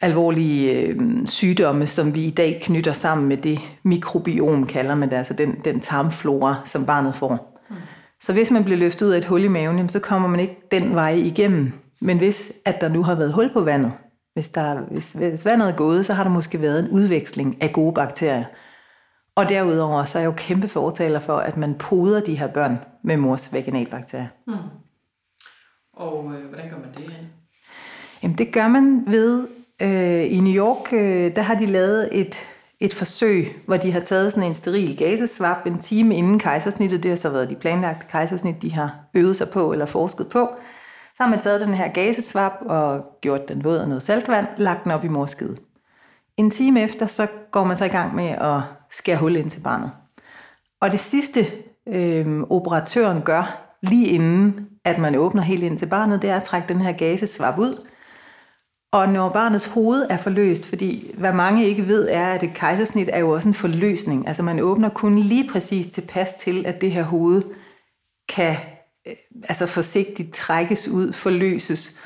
[0.00, 5.16] alvorlige øh, sygdomme, som vi i dag knytter sammen med det mikrobiom, kalder man det,
[5.16, 7.58] altså den, den tarmflora, som barnet får.
[7.70, 7.76] Mm.
[8.20, 10.56] Så hvis man bliver løftet ud af et hul i maven, så kommer man ikke
[10.70, 13.92] den vej igennem Men hvis at der nu har været hul på vandet,
[14.34, 17.72] hvis, der, hvis, hvis vandet er gået, så har der måske været en udveksling af
[17.72, 18.44] gode bakterier.
[19.36, 22.78] Og derudover så er jeg jo kæmpe fortaler for, at man poder de her børn
[23.04, 24.28] med mors vaginalbakterier.
[24.46, 24.54] Mm.
[25.92, 27.16] Og øh, hvordan gør man det?
[28.22, 29.48] Jamen det gør man ved,
[29.82, 32.36] øh, i New York, øh, der har de lavet et,
[32.80, 37.02] et forsøg, hvor de har taget sådan en steril gasesvap en time inden kejsersnittet.
[37.02, 40.48] Det har så været de planlagte kejsersnit, de har øvet sig på eller forsket på.
[41.14, 44.84] Så har man taget den her gasesvap og gjort den våd af noget saltvand, lagt
[44.84, 45.56] den op i morskede.
[46.36, 49.60] En time efter, så går man så i gang med at skære hul ind til
[49.60, 49.90] barnet.
[50.80, 51.46] Og det sidste,
[51.88, 56.42] øh, operatøren gør, lige inden at man åbner helt ind til barnet, det er at
[56.42, 57.86] trække den her gasesvap ud.
[58.92, 63.10] Og når barnets hoved er forløst, fordi hvad mange ikke ved er, at et kejsersnit
[63.12, 64.28] er jo også en forløsning.
[64.28, 67.42] Altså man åbner kun lige præcis tilpas til, at det her hoved
[68.28, 68.56] kan
[69.06, 69.12] øh,
[69.48, 71.96] altså forsigtigt trækkes ud, forløses.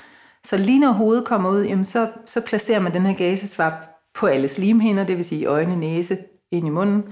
[0.45, 4.26] Så lige når hovedet kommer ud, jamen så, så placerer man den her gasesvap på
[4.26, 6.18] alle slimhinder, det vil sige øjne, næse,
[6.50, 7.05] ind i munden.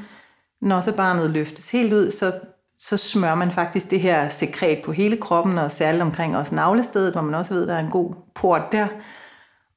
[0.62, 2.40] Når så barnet løftes helt ud, så,
[2.78, 7.12] så smører man faktisk det her sekret på hele kroppen, og særligt omkring også navlestedet,
[7.12, 8.86] hvor man også ved, at der er en god port der.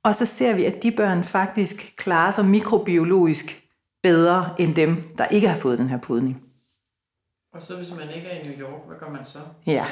[0.04, 3.64] Og så ser vi, at de børn faktisk klarer sig mikrobiologisk
[4.04, 6.47] bedre end dem, der ikke har fået den her podning.
[7.58, 9.38] Og så hvis man ikke er i New York, hvad gør man så?
[9.68, 9.86] Ja,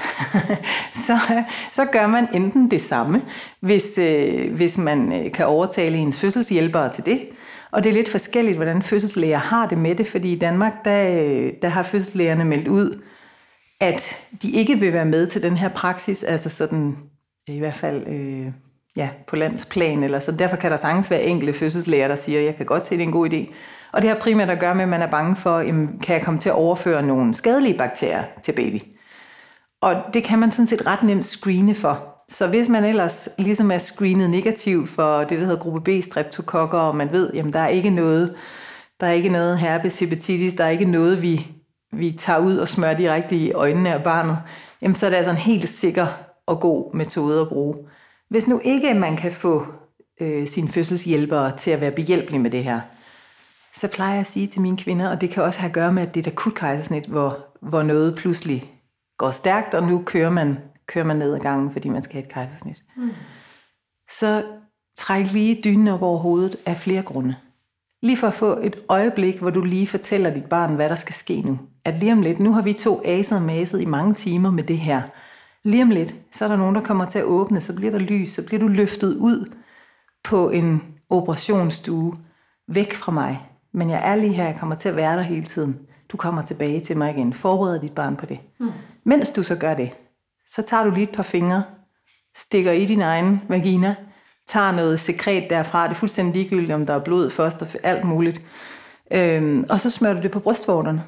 [1.08, 3.21] så, så gør man enten det samme,
[3.60, 7.21] hvis, øh, hvis man øh, kan overtale ens fødselshjælpere til det.
[7.71, 11.10] Og det er lidt forskelligt, hvordan fødselslæger har det med det, fordi i Danmark, der,
[11.10, 13.01] øh, der har fødselslægerne meldt ud,
[13.82, 16.97] at de ikke vil være med til den her praksis, altså sådan
[17.49, 18.51] øh, i hvert fald øh,
[18.97, 22.56] ja, på landsplan, eller så derfor kan der sagtens være enkelte fødselslæger, der siger, jeg
[22.56, 23.54] kan godt se, det er en god idé.
[23.95, 26.23] Og det har primært at gøre med, at man er bange for, jamen, kan jeg
[26.23, 28.81] komme til at overføre nogle skadelige bakterier til baby?
[29.81, 32.23] Og det kan man sådan set ret nemt screene for.
[32.29, 36.77] Så hvis man ellers ligesom er screenet negativ for det, der hedder gruppe B streptokokker,
[36.77, 38.36] og man ved, jamen der er ikke noget,
[38.99, 41.47] der er ikke noget herpes hepatitis, der er ikke noget, vi,
[41.93, 44.38] vi tager ud og smører direkte i øjnene af barnet,
[44.81, 46.08] jamen så er det altså en helt sikker
[46.45, 47.75] og god metode at bruge.
[48.29, 49.65] Hvis nu ikke man kan få
[50.21, 52.79] øh, sine fødselshjælpere til at være behjælpelige med det her,
[53.75, 55.93] så plejer jeg at sige til mine kvinder, og det kan også have at gøre
[55.93, 58.63] med, at det er et akut kejsersnit, hvor, hvor noget pludselig
[59.17, 60.57] går stærkt, og nu kører man,
[60.88, 62.83] kører man ned ad gangen, fordi man skal have et kejsersnit.
[62.97, 63.11] Mm.
[64.09, 64.43] Så
[64.97, 67.35] træk lige dynen op over hovedet af flere grunde.
[68.03, 71.15] Lige for at få et øjeblik, hvor du lige fortæller dit barn, hvad der skal
[71.15, 71.59] ske nu.
[71.85, 74.63] At lige om lidt, nu har vi to aset og maset i mange timer med
[74.63, 75.01] det her.
[75.63, 77.99] Lige om lidt, så er der nogen, der kommer til at åbne, så bliver der
[77.99, 79.53] lys, så bliver du løftet ud
[80.23, 82.13] på en operationsstue,
[82.67, 83.54] væk fra mig.
[83.75, 85.79] Men jeg er lige her, jeg kommer til at være der hele tiden.
[86.11, 87.33] Du kommer tilbage til mig igen.
[87.33, 88.39] Forbered dit barn på det.
[88.59, 88.71] Mm.
[89.03, 89.91] Mens du så gør det,
[90.49, 91.63] så tager du lige et par fingre,
[92.38, 93.95] stikker i din egen vagina,
[94.47, 95.83] tager noget sekret derfra.
[95.83, 98.41] Det er fuldstændig ligegyldigt, om der er blod først og alt muligt.
[99.13, 101.03] Øhm, og så smører du det på brystvorterne.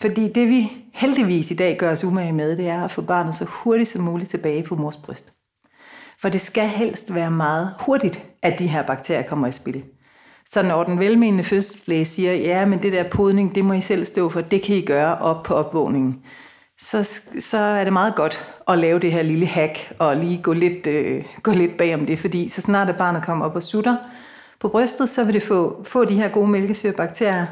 [0.00, 3.36] Fordi det vi heldigvis i dag gør os umage med, det er at få barnet
[3.36, 5.32] så hurtigt som muligt tilbage på mors bryst.
[6.20, 9.84] For det skal helst være meget hurtigt, at de her bakterier kommer i spil.
[10.52, 14.04] Så når den velmenende fødselslæge siger, ja, men det der podning, det må I selv
[14.04, 16.22] stå for, det kan I gøre op på opvågningen,
[16.80, 20.52] så, så er det meget godt at lave det her lille hack og lige gå
[20.52, 23.62] lidt, øh, gå lidt bag om det, fordi så snart at barnet kommer op og
[23.62, 23.96] sutter
[24.60, 27.46] på brystet, så vil det få, få de her gode mælkesyrebakterier,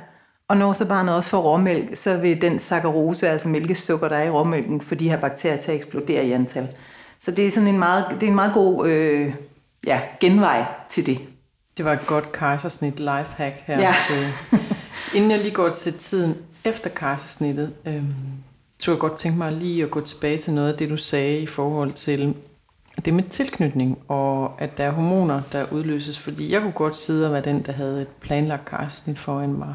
[0.49, 4.25] og når så barnet også får råmælk, så vil den saccharose, altså mælkesukker, der er
[4.25, 6.69] i råmælken, få de her bakterier til at eksplodere i antal.
[7.19, 9.35] Så det er sådan en meget, det er en meget god øh,
[9.87, 11.36] ja, genvej til det.
[11.77, 13.81] Det var et godt kejsersnit lifehack her.
[13.81, 13.95] Ja.
[14.09, 14.59] Til,
[15.17, 18.15] inden jeg lige går til tiden efter kejsersnittet, øhm,
[18.79, 21.41] så jeg godt tænke mig lige at gå tilbage til noget af det, du sagde
[21.41, 22.35] i forhold til
[23.05, 26.19] det med tilknytning, og at der er hormoner, der udløses.
[26.19, 29.75] Fordi jeg kunne godt sidde og være den, der havde et planlagt kejsersnit foran mig,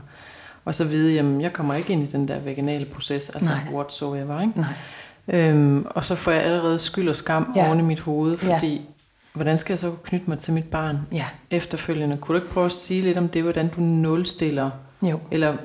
[0.66, 3.74] og så vide, jamen jeg kommer ikke ind i den der vaginale proces, altså Nej.
[3.74, 4.54] whatsoever, ikke?
[4.60, 4.70] Nej.
[5.28, 7.68] Øhm, og så får jeg allerede skyld og skam ja.
[7.68, 8.82] oven i mit hoved, fordi.
[9.34, 11.26] Hvordan skal jeg så knytte mig til mit barn ja.
[11.52, 12.18] efterfølgende?
[12.18, 14.70] Kunne du ikke prøve at sige lidt om det, hvordan du nulstiller?
[15.02, 15.20] Jo.
[15.32, 15.58] Eller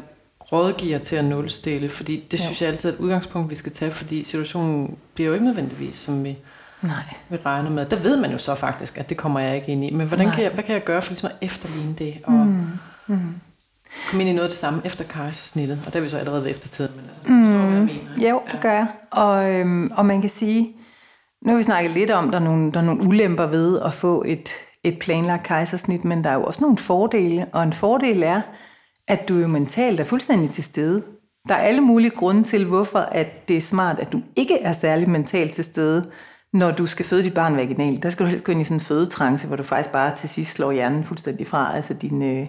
[0.52, 1.88] rådgiver til at nulstille?
[1.88, 2.44] Fordi det jo.
[2.44, 5.96] synes jeg altid er et udgangspunkt, vi skal tage, fordi situationen bliver jo ikke nødvendigvis,
[5.96, 6.38] som vi,
[6.82, 7.02] Nej.
[7.28, 7.86] vi regner med.
[7.86, 9.90] Der ved man jo så faktisk, at det kommer jeg ikke ind i.
[9.90, 12.18] Men hvordan kan jeg, hvad kan jeg gøre for ligesom at efterligne det?
[12.24, 12.66] Og, mm.
[13.06, 13.34] Mm
[14.10, 16.44] komme ind i noget af det samme efter kejsersnittet, og der er vi så allerede
[16.44, 17.44] ved eftertiden, men altså, mm.
[17.44, 18.30] forstår, hvad jeg mener.
[18.30, 18.86] Jo, det gør jeg.
[19.10, 20.75] Og, øhm, og man kan sige,
[21.46, 23.92] nu har vi snakket lidt om, der er nogle, der er nogle ulemper ved at
[23.92, 24.48] få et,
[24.84, 28.40] et planlagt kejsersnit, men der er jo også nogle fordele, og en fordel er,
[29.08, 31.02] at du jo mentalt er fuldstændig til stede.
[31.48, 34.72] Der er alle mulige grunde til, hvorfor at det er smart, at du ikke er
[34.72, 36.10] særlig mentalt til stede,
[36.52, 38.76] når du skal føde dit barn vaginalt, der skal du helst gå ind i sådan
[38.76, 41.76] en fødetrance, hvor du faktisk bare til sidst slår hjernen fuldstændig fra.
[41.76, 42.46] Altså dine, øh,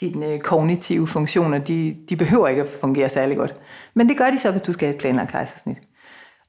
[0.00, 3.54] dine øh, kognitive funktioner, de, de behøver ikke at fungere særlig godt.
[3.94, 5.78] Men det gør de så, hvis du skal have et planlagt kejsersnit.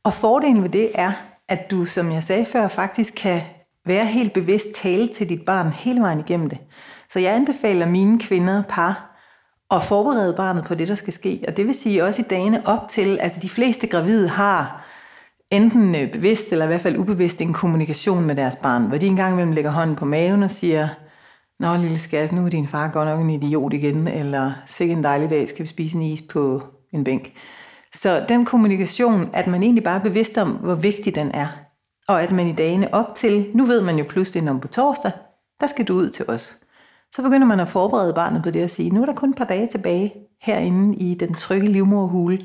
[0.03, 1.11] Og fordelen ved det er,
[1.51, 3.41] at du, som jeg sagde før, faktisk kan
[3.85, 6.57] være helt bevidst tale til dit barn hele vejen igennem det.
[7.09, 9.11] Så jeg anbefaler mine kvinder, par,
[9.71, 11.45] at forberede barnet på det, der skal ske.
[11.47, 14.85] Og det vil sige også i dagene op til, altså de fleste gravide har
[15.51, 19.07] enten øh, bevidst eller i hvert fald ubevidst en kommunikation med deres barn, hvor de
[19.07, 20.87] engang imellem lægger hånden på maven og siger,
[21.59, 25.03] Nå lille skat, nu er din far godt nok en idiot igen, eller sikkert en
[25.03, 26.61] dejlig dag, skal vi spise en is på
[26.93, 27.31] en bænk.
[27.95, 31.47] Så den kommunikation, at man egentlig bare er bevidst om, hvor vigtig den er,
[32.07, 35.11] og at man i dagene op til, nu ved man jo pludselig, om på torsdag,
[35.59, 36.57] der skal du ud til os.
[37.15, 39.35] Så begynder man at forberede barnet på det at sige, nu er der kun et
[39.35, 42.39] par dage tilbage herinde i den trygge livmorhule,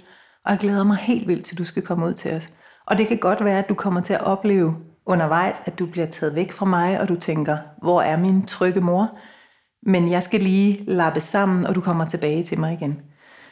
[0.45, 2.49] og jeg glæder mig helt vildt til, du skal komme ud til os.
[2.87, 6.07] Og det kan godt være, at du kommer til at opleve undervejs, at du bliver
[6.07, 9.19] taget væk fra mig, og du tænker, hvor er min trygge mor?
[9.83, 13.01] Men jeg skal lige lappe sammen, og du kommer tilbage til mig igen.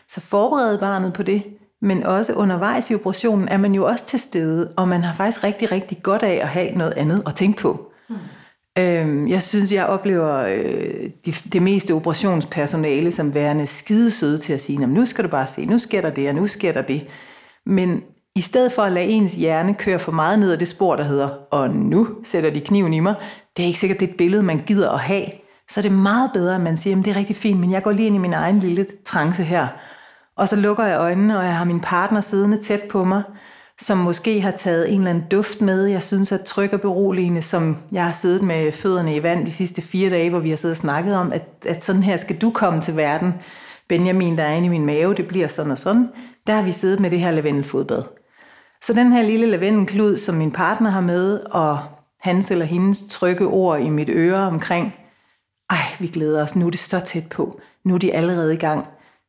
[0.08, 1.42] Så forbered barnet på det,
[1.82, 5.44] men også undervejs i operationen er man jo også til stede, og man har faktisk
[5.44, 7.92] rigtig, rigtig godt af at have noget andet at tænke på.
[8.08, 8.16] Mm.
[8.78, 14.60] Øhm, jeg synes, jeg oplever øh, det, det meste operationspersonale som værende skidesøde til at
[14.60, 17.06] sige, nu skal du bare se, nu sker der det, og nu sker der det.
[17.66, 18.02] Men
[18.36, 21.04] i stedet for at lade ens hjerne køre for meget ned ad det spor, der
[21.04, 23.14] hedder, og nu sætter de kniven i mig,
[23.56, 25.26] det er ikke sikkert, det er et billede, man gider at have.
[25.70, 27.82] Så er det meget bedre, at man siger, at det er rigtig fint, men jeg
[27.82, 29.66] går lige ind i min egen lille trance her.
[30.36, 33.22] Og så lukker jeg øjnene, og jeg har min partner siddende tæt på mig,
[33.80, 37.42] som måske har taget en eller anden duft med, jeg synes er tryg og beroligende,
[37.42, 40.56] som jeg har siddet med fødderne i vand de sidste fire dage, hvor vi har
[40.56, 43.34] siddet og snakket om, at, at sådan her skal du komme til verden.
[43.88, 46.08] Benjamin, der er inde i min mave, det bliver sådan og sådan.
[46.46, 48.02] Der har vi siddet med det her lavendelfodbad.
[48.82, 51.78] Så den her lille lavendelklud, som min partner har med, og
[52.20, 54.94] hans eller hendes trygge ord i mit øre omkring,
[55.70, 58.56] ej, vi glæder os, nu er det så tæt på, nu er de allerede i
[58.56, 58.86] gang.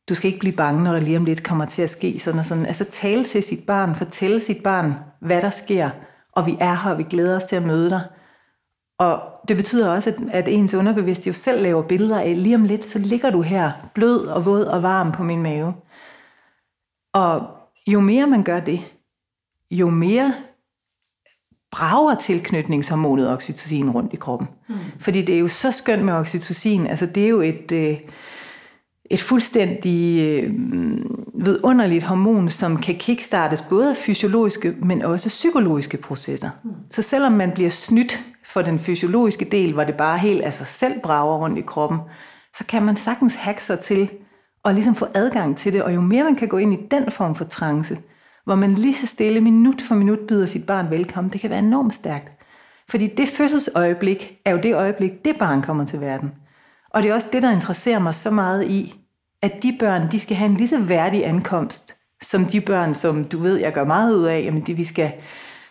[0.10, 2.40] Du skal ikke blive bange, når der lige om lidt kommer til at ske sådan
[2.40, 2.66] og sådan.
[2.66, 5.90] Altså tale til sit barn, fortælle sit barn, hvad der sker,
[6.32, 8.02] og vi er her, og vi glæder os til at møde dig.
[9.00, 12.64] Og det betyder også, at, at ens underbevidste jo selv laver billeder af, lige om
[12.64, 15.74] lidt, så ligger du her, blød og våd og varm på min mave.
[17.14, 17.48] Og
[17.88, 18.80] jo mere man gør det,
[19.72, 20.34] jo mere
[21.72, 24.48] brager tilknytningshormonet oxytocin rundt i kroppen.
[24.70, 24.76] Mm.
[25.00, 26.88] Fordi det er jo så skønt med oxytocin.
[26.88, 27.98] Altså det er jo et, øh,
[29.12, 30.54] et fuldstændig øh,
[31.34, 36.50] vidunderligt hormon, som kan kickstartes både af fysiologiske, men også psykologiske processer.
[36.64, 36.72] Mm.
[36.92, 40.68] Så selvom man bliver snydt for den fysiologiske del, hvor det bare helt af sig
[40.68, 42.00] selv brager rundt i kroppen,
[42.54, 44.10] så kan man sagtens hacke sig til
[44.64, 45.84] og ligesom få adgang til det.
[45.84, 47.98] Og jo mere man kan gå ind i den form for trance,
[48.46, 51.60] hvor man lige så stille minut for minut byder sit barn velkommen, det kan være
[51.60, 52.32] enormt stærkt.
[52.90, 56.32] Fordi det fødselsøjeblik er jo det øjeblik, det barn kommer til verden.
[56.96, 58.94] Og det er også det, der interesserer mig så meget i,
[59.42, 63.26] at de børn, de skal have en lige så værdig ankomst, som de børn, som
[63.26, 65.14] du ved, jeg gør meget ud af, jamen de, vi skal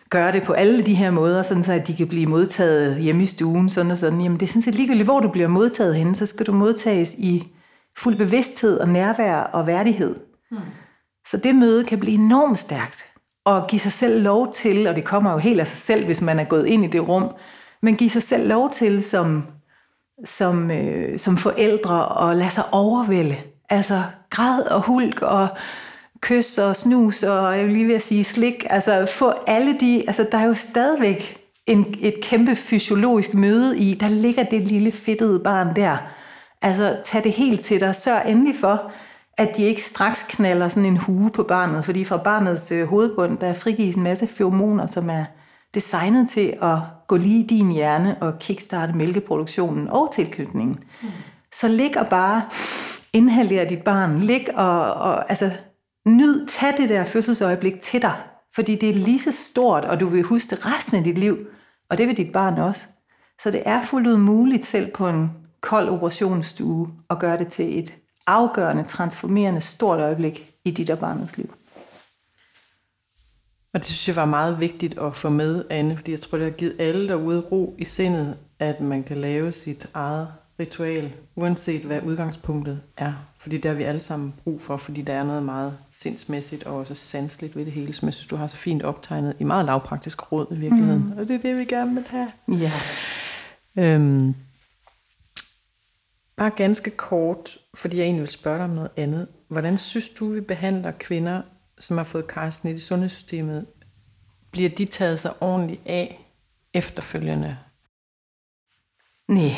[0.09, 3.23] gøre det på alle de her måder, sådan så at de kan blive modtaget hjemme
[3.23, 4.21] i stuen, sådan og sådan.
[4.21, 7.15] Jamen det er sådan set ligegyldigt, hvor du bliver modtaget henne, så skal du modtages
[7.17, 7.51] i
[7.97, 10.19] fuld bevidsthed og nærvær og værdighed.
[10.51, 10.61] Hmm.
[11.27, 13.05] Så det møde kan blive enormt stærkt.
[13.45, 16.21] Og give sig selv lov til, og det kommer jo helt af sig selv, hvis
[16.21, 17.35] man er gået ind i det rum,
[17.81, 19.43] men give sig selv lov til som,
[20.23, 23.35] som, øh, som forældre og lade sig overvælde.
[23.69, 25.47] Altså græd og hulk og
[26.21, 28.65] kys og snus og jeg vil lige ved at sige slik.
[28.69, 33.93] Altså få alle de, altså der er jo stadigvæk en, et kæmpe fysiologisk møde i,
[33.93, 35.97] der ligger det lille fedtede barn der.
[36.61, 37.95] Altså tag det helt til dig.
[37.95, 38.91] Sørg endelig for,
[39.37, 43.37] at de ikke straks knaller sådan en hue på barnet, fordi fra barnets øh, hovedbund,
[43.37, 45.25] der frigives en masse feromoner, som er
[45.75, 50.79] designet til at gå lige i din hjerne og kickstarte mælkeproduktionen og tilknytningen.
[51.01, 51.09] Mm.
[51.53, 52.41] Så lig og bare
[53.13, 54.19] inhaler dit barn.
[54.19, 55.51] Lig og, og altså,
[56.07, 58.15] nyd, tag det der fødselsøjeblik til dig,
[58.55, 61.37] fordi det er lige så stort, og du vil huske det resten af dit liv,
[61.89, 62.87] og det vil dit barn også.
[63.41, 67.79] Så det er fuldt ud muligt selv på en kold operationsstue at gøre det til
[67.79, 67.93] et
[68.27, 71.53] afgørende, transformerende, stort øjeblik i dit og barnets liv.
[73.75, 76.45] Og det synes jeg var meget vigtigt at få med, Anne, fordi jeg tror, det
[76.45, 80.27] har givet alle derude ro i sindet, at man kan lave sit eget
[80.59, 83.13] ritual, uanset hvad udgangspunktet er.
[83.39, 86.77] Fordi det har vi alle sammen brug for, fordi der er noget meget sindsmæssigt og
[86.77, 89.65] også sansligt ved det hele, som jeg synes, du har så fint optegnet i meget
[89.65, 91.03] lavpraktisk råd i virkeligheden.
[91.03, 91.17] Mm.
[91.17, 92.31] Og det er det, vi gerne vil have.
[92.47, 92.71] Ja.
[93.77, 94.35] Øhm,
[96.37, 99.27] Bare ganske kort, fordi jeg egentlig vil spørge dig om noget andet.
[99.47, 101.41] Hvordan synes du, vi behandler kvinder,
[101.79, 103.65] som har fået karsten i sundhedssystemet,
[104.51, 106.29] bliver de taget sig ordentligt af
[106.73, 107.57] efterfølgende?
[109.27, 109.51] Nej,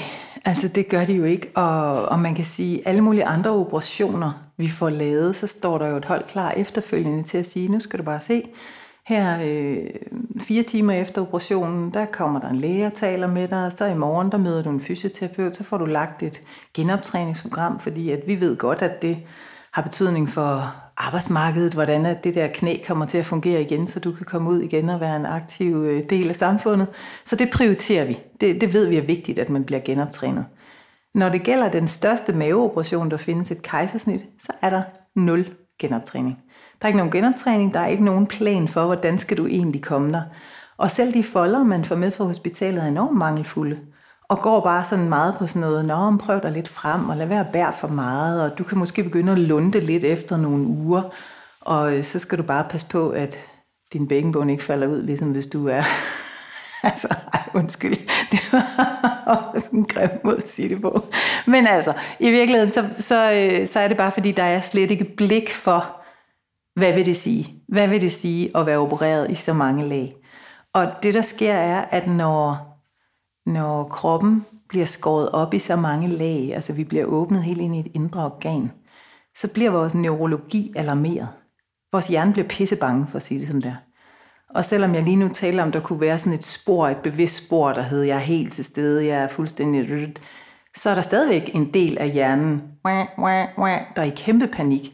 [0.46, 1.52] altså det gør de jo ikke.
[1.56, 5.88] Og, og man kan sige, alle mulige andre operationer, vi får lavet, så står der
[5.88, 8.44] jo et hold klar efterfølgende til at sige, nu skal du bare se,
[9.08, 9.90] her øh,
[10.40, 13.86] fire timer efter operationen, der kommer der en læge og taler med dig, og så
[13.86, 16.42] i morgen, der møder du en fysioterapeut, så får du lagt et
[16.74, 19.18] genoptræningsprogram, fordi at vi ved godt, at det
[19.78, 24.00] har betydning for arbejdsmarkedet, hvordan at det der knæ kommer til at fungere igen, så
[24.00, 26.88] du kan komme ud igen og være en aktiv øh, del af samfundet.
[27.26, 28.20] Så det prioriterer vi.
[28.42, 30.46] Det, det ved vi er vigtigt, at man bliver genoptrænet.
[31.16, 34.82] Når det gælder den største maveoperation, der findes et kejsersnit, så er der
[35.16, 35.48] nul
[35.80, 36.38] genoptræning.
[36.82, 39.82] Der er ikke nogen genoptræning, der er ikke nogen plan for, hvordan skal du egentlig
[39.82, 40.22] komme der.
[40.78, 43.80] Og selv de folder, man får med fra hospitalet, er enormt mangelfulde.
[44.30, 47.28] Og går bare sådan meget på sådan noget, nå, prøv dig lidt frem, og lad
[47.28, 50.64] være at bære for meget, og du kan måske begynde at lunde lidt efter nogle
[50.64, 51.02] uger,
[51.62, 53.38] og øh, så skal du bare passe på, at
[53.94, 55.82] din bækkenbund ikke falder ud, ligesom hvis du er...
[56.90, 57.96] altså, ej, undskyld,
[58.32, 61.08] det var sådan en grim måde at sige det på.
[61.46, 64.92] Men altså, i virkeligheden, så, så, øh, så er det bare fordi, der er slet
[64.92, 65.98] ikke blik for,
[66.80, 67.54] hvad vil det sige?
[67.68, 70.16] Hvad vil det sige at være opereret i så mange lag?
[70.74, 72.67] Og det, der sker, er, at når,
[73.48, 77.76] når kroppen bliver skåret op i så mange lag, altså vi bliver åbnet helt ind
[77.76, 78.72] i et indre organ,
[79.36, 81.28] så bliver vores neurologi alarmeret.
[81.92, 83.76] Vores hjerne bliver pissebange, for at sige det som der.
[84.56, 87.46] Og selvom jeg lige nu taler om, der kunne være sådan et spor, et bevidst
[87.46, 90.14] spor, der hedder, jeg er helt til stede, jeg er fuldstændig...
[90.76, 92.64] Så er der stadigvæk en del af hjernen,
[93.96, 94.94] der er i kæmpe panik.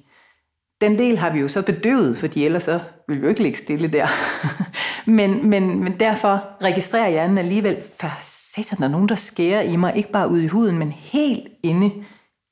[0.82, 3.58] Den del har vi jo så bedøvet, fordi ellers så vil vi jo ikke ligge
[3.58, 4.08] stille der.
[5.06, 9.76] men, men, men derfor registrerer hjernen alligevel, for satan, der er nogen, der skærer i
[9.76, 11.92] mig, ikke bare ud i huden, men helt inde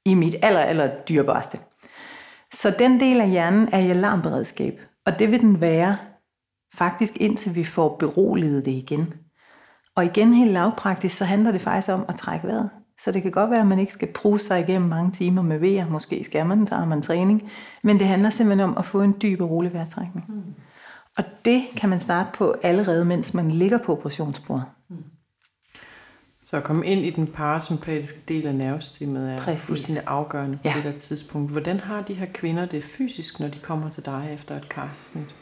[0.05, 1.59] i mit aller, aller dyrbarste.
[2.53, 5.97] Så den del af hjernen er i alarmberedskab, og det vil den være
[6.73, 9.13] faktisk indtil vi får beroliget det igen.
[9.95, 12.69] Og igen helt lavpraktisk, så handler det faktisk om at trække vejret.
[12.99, 15.59] Så det kan godt være, at man ikke skal bruge sig igennem mange timer med
[15.59, 15.89] vejr.
[15.89, 17.51] Måske skal man, tager man træning.
[17.83, 20.25] Men det handler simpelthen om at få en dyb og rolig vejrtrækning.
[20.29, 20.53] Mm.
[21.17, 24.65] Og det kan man starte på allerede, mens man ligger på operationsbordet.
[24.89, 25.03] Mm.
[26.43, 29.65] Så at komme ind i den parasympatiske del af nervesystemet er Præcis.
[29.65, 30.73] fuldstændig afgørende på ja.
[30.75, 31.51] det der tidspunkt.
[31.51, 35.35] Hvordan har de her kvinder det fysisk, når de kommer til dig efter et karsersnit?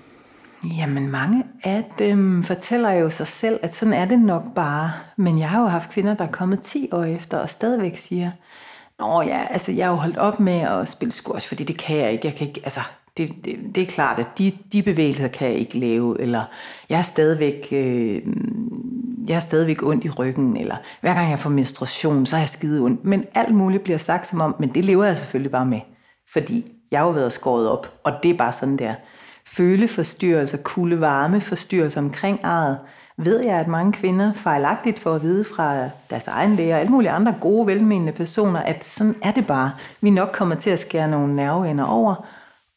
[0.78, 4.92] Jamen mange af dem fortæller jo sig selv, at sådan er det nok bare.
[5.18, 8.32] Men jeg har jo haft kvinder, der er kommet 10 år efter og stadigvæk siger,
[9.00, 11.98] Nå ja, altså jeg har jo holdt op med at spille squash, fordi det kan
[11.98, 12.28] jeg ikke.
[12.28, 12.82] Jeg kan ikke altså,
[13.17, 16.41] det, det, det er klart, at de, de bevægelser kan jeg ikke lave, eller
[16.89, 18.22] jeg er stadigvæk, øh,
[19.28, 22.50] jeg er stadigvæk ondt i ryggen, eller hver gang jeg får menstruation, så er jeg
[22.50, 23.06] skide ondt.
[23.06, 25.80] Men alt muligt bliver sagt som om, men det lever jeg selvfølgelig bare med,
[26.34, 28.93] fordi jeg har jo været skåret op, og det er bare sådan der
[29.45, 32.80] føleforstyrrelser, kulde varme forstyrrelser omkring eget,
[33.17, 36.91] ved jeg, at mange kvinder fejlagtigt får at vide fra deres egen læger og alle
[36.91, 39.72] mulige andre gode, velmenende personer, at sådan er det bare.
[40.02, 42.26] Vi nok kommer til at skære nogle nerveender over,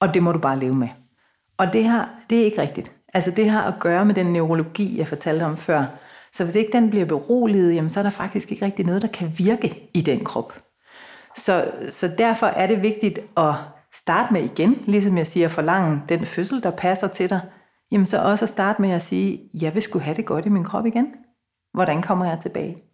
[0.03, 0.89] og det må du bare leve med.
[1.59, 2.93] Og det her, det er ikke rigtigt.
[3.15, 5.85] Altså det har at gøre med den neurologi, jeg fortalte om før.
[6.33, 9.09] Så hvis ikke den bliver beroliget, jamen så er der faktisk ikke rigtig noget, der
[9.09, 10.63] kan virke i den krop.
[11.37, 13.55] Så, så derfor er det vigtigt at
[13.95, 17.41] starte med igen, ligesom jeg siger, forlange den fødsel, der passer til dig,
[17.93, 20.49] jamen så også at starte med at sige, jeg vil skulle have det godt i
[20.49, 21.15] min krop igen.
[21.75, 22.92] Hvordan kommer jeg tilbage?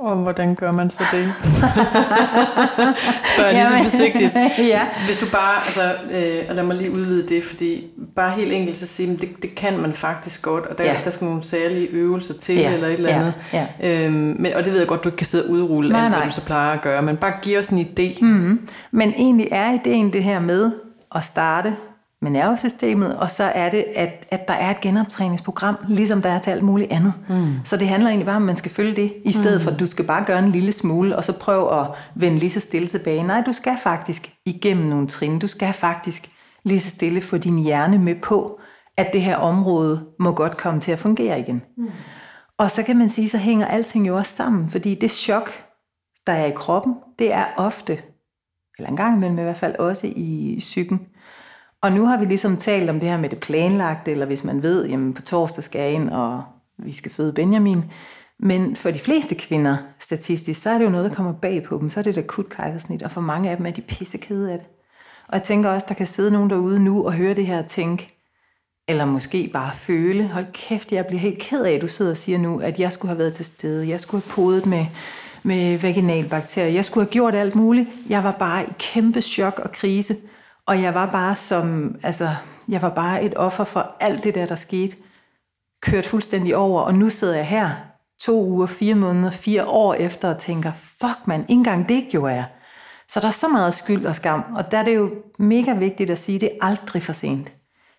[0.00, 1.24] Og hvordan gør man så det?
[3.34, 4.34] Spørger lige så forsigtigt.
[4.74, 4.80] ja.
[5.06, 7.84] Hvis du bare, altså, øh, og lad mig lige udvide det, fordi
[8.16, 10.96] bare helt enkelt så sige, det, det kan man faktisk godt, og der, ja.
[11.04, 12.74] der skal nogle særlige øvelser til, ja.
[12.74, 13.34] eller et eller andet.
[13.52, 13.66] Ja.
[13.80, 14.04] Ja.
[14.04, 16.10] Øhm, men, og det ved jeg godt, du ikke kan sidde og udrulle nej, alt,
[16.10, 16.18] nej.
[16.18, 18.24] hvad du så plejer at gøre, men bare giv os en idé.
[18.24, 18.68] Mm-hmm.
[18.90, 20.70] Men egentlig er ideen det her med
[21.14, 21.76] at starte
[22.26, 26.38] med nervesystemet, og så er det, at, at der er et genoptræningsprogram, ligesom der er
[26.38, 27.12] til alt muligt andet.
[27.28, 27.52] Mm.
[27.64, 29.64] Så det handler egentlig bare om, at man skal følge det, i stedet mm.
[29.64, 32.50] for at du skal bare gøre en lille smule, og så prøve at vende lige
[32.50, 33.22] så stille tilbage.
[33.22, 35.38] Nej, du skal faktisk igennem nogle trin.
[35.38, 36.30] Du skal faktisk
[36.64, 38.60] lige så stille få din hjerne med på,
[38.96, 41.62] at det her område må godt komme til at fungere igen.
[41.76, 41.90] Mm.
[42.58, 45.50] Og så kan man sige, så hænger alting jo også sammen, fordi det chok,
[46.26, 47.98] der er i kroppen, det er ofte,
[48.78, 51.00] eller en gang imellem i hvert fald også i psyken,
[51.86, 54.62] og nu har vi ligesom talt om det her med det planlagte, eller hvis man
[54.62, 56.42] ved, jamen på torsdag skal jeg ind, og
[56.78, 57.84] vi skal føde Benjamin.
[58.40, 61.78] Men for de fleste kvinder, statistisk, så er det jo noget, der kommer bag på
[61.78, 61.90] dem.
[61.90, 64.58] Så er det et akut kejsersnit, og for mange af dem er de pissekede af
[64.58, 64.66] det.
[65.28, 67.66] Og jeg tænker også, der kan sidde nogen derude nu og høre det her og
[67.66, 68.16] tænke,
[68.88, 72.16] eller måske bare føle, hold kæft, jeg bliver helt ked af, at du sidder og
[72.16, 74.86] siger nu, at jeg skulle have været til stede, jeg skulle have podet med,
[75.42, 77.88] med vaginalbakterier, jeg skulle have gjort alt muligt.
[78.08, 80.16] Jeg var bare i kæmpe chok og krise.
[80.66, 82.28] Og jeg var bare som, altså,
[82.68, 84.96] jeg var bare et offer for alt det der, der skete.
[85.82, 87.70] Kørt fuldstændig over, og nu sidder jeg her
[88.20, 92.34] to uger, fire måneder, fire år efter og tænker, fuck man, ikke engang det gjorde
[92.34, 92.46] jeg.
[93.08, 96.10] Så der er så meget skyld og skam, og der er det jo mega vigtigt
[96.10, 97.52] at sige, at det er aldrig for sent.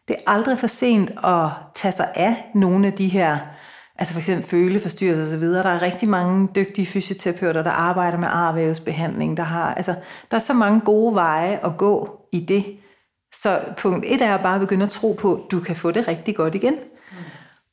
[0.07, 3.37] Det er aldrig for sent at tage sig af nogle af de her,
[3.95, 5.43] altså for eksempel føleforstyrrelser osv.
[5.43, 9.37] Der er rigtig mange dygtige fysioterapeuter, der arbejder med arvævsbehandling.
[9.37, 9.95] Der, har, altså,
[10.31, 12.65] der er så mange gode veje at gå i det.
[13.33, 16.07] Så punkt et er bare at begynde at tro på, at du kan få det
[16.07, 16.73] rigtig godt igen.
[16.73, 17.17] Mm.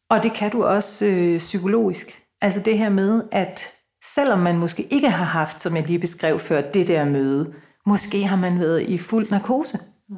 [0.08, 2.22] Og det kan du også øh, psykologisk.
[2.40, 3.72] Altså det her med, at
[4.04, 7.54] selvom man måske ikke har haft, som jeg lige beskrev før, det der møde,
[7.86, 9.78] måske har man været i fuld narkose.
[10.08, 10.16] Mm.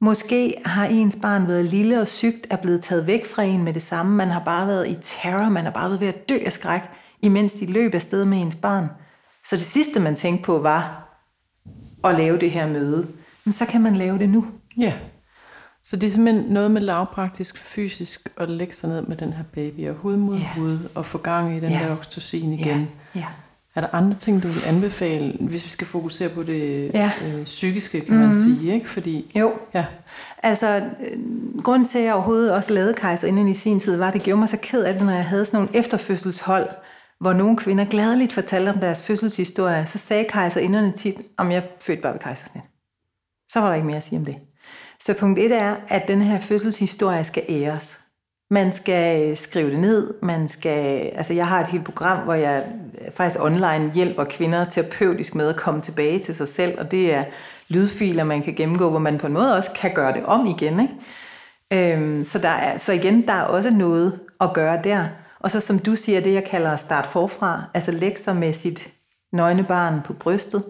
[0.00, 3.72] Måske har ens barn været lille og sygt, er blevet taget væk fra en med
[3.72, 4.16] det samme.
[4.16, 6.82] Man har bare været i terror, man har bare været ved at dø af skræk,
[7.22, 8.88] imens de løb afsted med ens barn.
[9.44, 11.08] Så det sidste, man tænkte på, var
[12.04, 13.08] at lave det her møde.
[13.44, 14.46] Men så kan man lave det nu.
[14.76, 14.92] Ja.
[15.84, 19.44] Så det er simpelthen noget med lavpraktisk fysisk at lægge sig ned med den her
[19.54, 20.46] baby og hud mod yeah.
[20.46, 21.82] hud og få gang i den yeah.
[21.84, 22.78] der oxytocin igen.
[22.78, 22.86] Yeah.
[23.16, 23.30] Yeah.
[23.74, 27.10] Er der andre ting, du vil anbefale, hvis vi skal fokusere på det ja.
[27.26, 28.32] øh, psykiske, kan man mm-hmm.
[28.32, 28.74] sige?
[28.74, 28.88] Ikke?
[28.88, 29.52] Fordi, jo.
[29.74, 29.86] Ja.
[30.42, 31.18] Altså, øh,
[31.62, 34.22] grunden til, at jeg overhovedet også lavede kejser inden i sin tid, var, at det
[34.22, 36.68] gjorde mig så ked af det, når jeg havde sådan nogle efterfødselshold,
[37.20, 42.02] hvor nogle kvinder gladeligt fortalte om deres fødselshistorie, så sagde kejserinderne tit, om jeg fødte
[42.02, 42.62] bare ved kejsersnit.
[43.52, 44.36] Så var der ikke mere at sige om det.
[45.00, 48.00] Så punkt et er, at den her fødselshistorie skal æres.
[48.50, 52.34] Man skal øh, skrive det ned, man skal, altså jeg har et helt program, hvor
[52.34, 52.64] jeg
[53.00, 57.14] øh, faktisk online hjælper kvinder terapeutisk med at komme tilbage til sig selv, og det
[57.14, 57.24] er
[57.68, 60.80] lydfiler, man kan gennemgå, hvor man på en måde også kan gøre det om igen.
[60.80, 61.94] Ikke?
[61.94, 65.06] Øhm, så, der er, så igen, der er også noget at gøre der.
[65.40, 68.52] Og så som du siger, det jeg kalder at starte forfra, altså lægge sig med
[68.52, 68.88] sit
[69.32, 70.64] nøgne barn på brystet,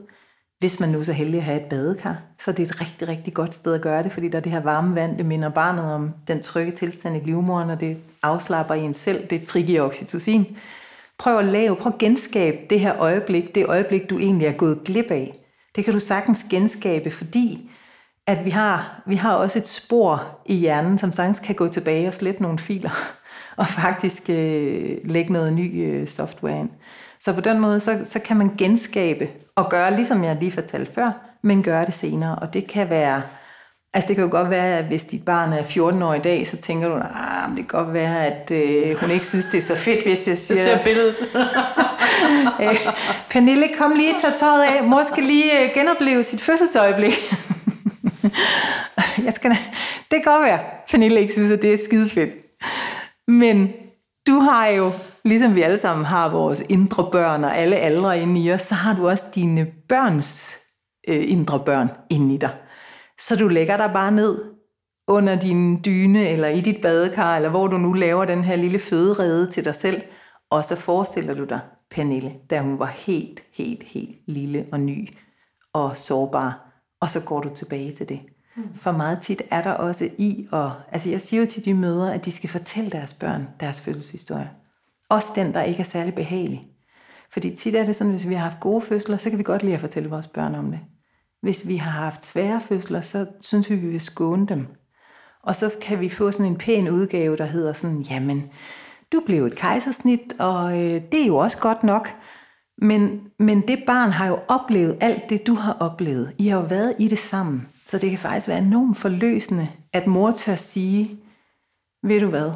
[0.62, 3.08] hvis man nu er så heldig at have et badekar, så er det et rigtig,
[3.08, 5.48] rigtig godt sted at gøre det, fordi der er det her varme vand, det minder
[5.48, 10.56] barnet om den trygge tilstand i livmoderen, og det afslapper en selv, det frigiver oxytocin.
[11.18, 14.84] Prøv at lave, prøv at genskabe det her øjeblik, det øjeblik, du egentlig er gået
[14.84, 15.34] glip af.
[15.76, 17.70] Det kan du sagtens genskabe, fordi
[18.26, 22.08] at vi har, vi har også et spor i hjernen, som sagtens kan gå tilbage
[22.08, 23.14] og slette nogle filer,
[23.56, 26.70] og faktisk øh, lægge noget ny øh, software ind.
[27.20, 30.92] Så på den måde, så, så kan man genskabe og gøre, ligesom jeg lige fortalte
[30.92, 31.10] før,
[31.42, 32.36] men gøre det senere.
[32.36, 33.22] Og det kan være,
[33.94, 36.46] altså det kan jo godt være, at hvis dit barn er 14 år i dag,
[36.46, 39.62] så tænker du, ah, det kan godt være, at øh, hun ikke synes, det er
[39.62, 40.56] så fedt, hvis jeg siger...
[40.56, 41.16] Jeg ser billedet.
[42.62, 42.76] øh,
[43.30, 44.84] Pernille, kom lige, tag tøjet af.
[44.84, 47.14] Mor skal lige øh, genopleve sit fødselsøjeblik.
[49.26, 49.58] jeg skal, det
[50.10, 52.34] kan godt være, Pernille ikke synes, at det er skide fedt.
[53.28, 53.72] Men
[54.26, 54.92] du har jo
[55.24, 58.74] ligesom vi alle sammen har vores indre børn og alle aldre inde i os, så
[58.74, 60.58] har du også dine børns
[61.08, 62.50] øh, indre børn inde i dig.
[63.18, 64.44] Så du lægger dig bare ned
[65.08, 68.78] under din dyne, eller i dit badekar, eller hvor du nu laver den her lille
[68.78, 70.02] føderede til dig selv,
[70.50, 71.60] og så forestiller du dig
[71.90, 75.08] Pernille, da hun var helt, helt, helt lille og ny
[75.72, 78.20] og sårbar, og så går du tilbage til det.
[78.56, 78.74] Mm.
[78.74, 82.14] For meget tit er der også i, og altså jeg siger jo til de mødre,
[82.14, 84.50] at de skal fortælle deres børn deres fødselshistorie.
[85.12, 86.66] Også den, der ikke er særlig behagelig.
[87.32, 89.62] Fordi tit er det sådan, hvis vi har haft gode fødsler, så kan vi godt
[89.62, 90.80] lide at fortælle vores børn om det.
[91.42, 94.66] Hvis vi har haft svære fødsler, så synes vi, vi vil skåne dem.
[95.42, 98.50] Og så kan vi få sådan en pæn udgave, der hedder sådan, jamen,
[99.12, 102.08] du blev et kejsersnit, og øh, det er jo også godt nok.
[102.78, 106.34] Men, men det barn har jo oplevet alt det, du har oplevet.
[106.38, 107.68] I har jo været i det sammen.
[107.86, 111.18] Så det kan faktisk være enormt forløsende, at mor tør sige,
[112.02, 112.52] ved du hvad,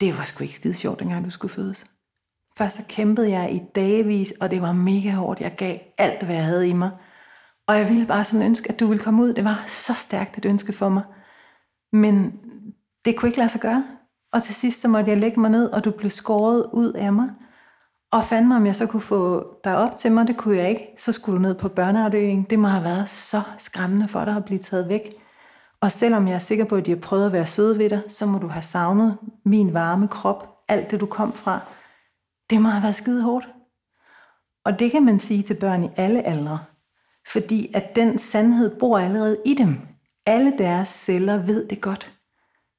[0.00, 1.84] det var sgu ikke skide sjovt, dengang du skulle fødes.
[2.58, 5.40] Først så kæmpede jeg i dagevis, og det var mega hårdt.
[5.40, 6.90] Jeg gav alt, hvad jeg havde i mig.
[7.66, 9.32] Og jeg ville bare sådan ønske, at du ville komme ud.
[9.32, 11.02] Det var så stærkt et ønske for mig.
[11.92, 12.32] Men
[13.04, 13.84] det kunne ikke lade sig gøre.
[14.32, 17.12] Og til sidst så måtte jeg lægge mig ned, og du blev skåret ud af
[17.12, 17.28] mig.
[18.12, 20.26] Og fandt mig, om jeg så kunne få dig op til mig.
[20.26, 20.94] Det kunne jeg ikke.
[20.98, 22.46] Så skulle du ned på børneafdelingen.
[22.50, 25.10] Det må have været så skræmmende for dig at blive taget væk.
[25.80, 28.02] Og selvom jeg er sikker på, at de har prøvet at være søde ved dig,
[28.08, 31.60] så må du have savnet min varme krop, alt det du kom fra
[32.50, 33.48] det må have været skide hårdt.
[34.64, 36.58] Og det kan man sige til børn i alle aldre.
[37.32, 39.78] Fordi at den sandhed bor allerede i dem.
[40.26, 42.12] Alle deres celler ved det godt.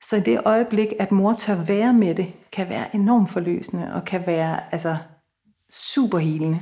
[0.03, 4.05] Så i det øjeblik, at mor tør være med det, kan være enormt forløsende og
[4.05, 4.97] kan være altså,
[5.71, 6.61] super helende.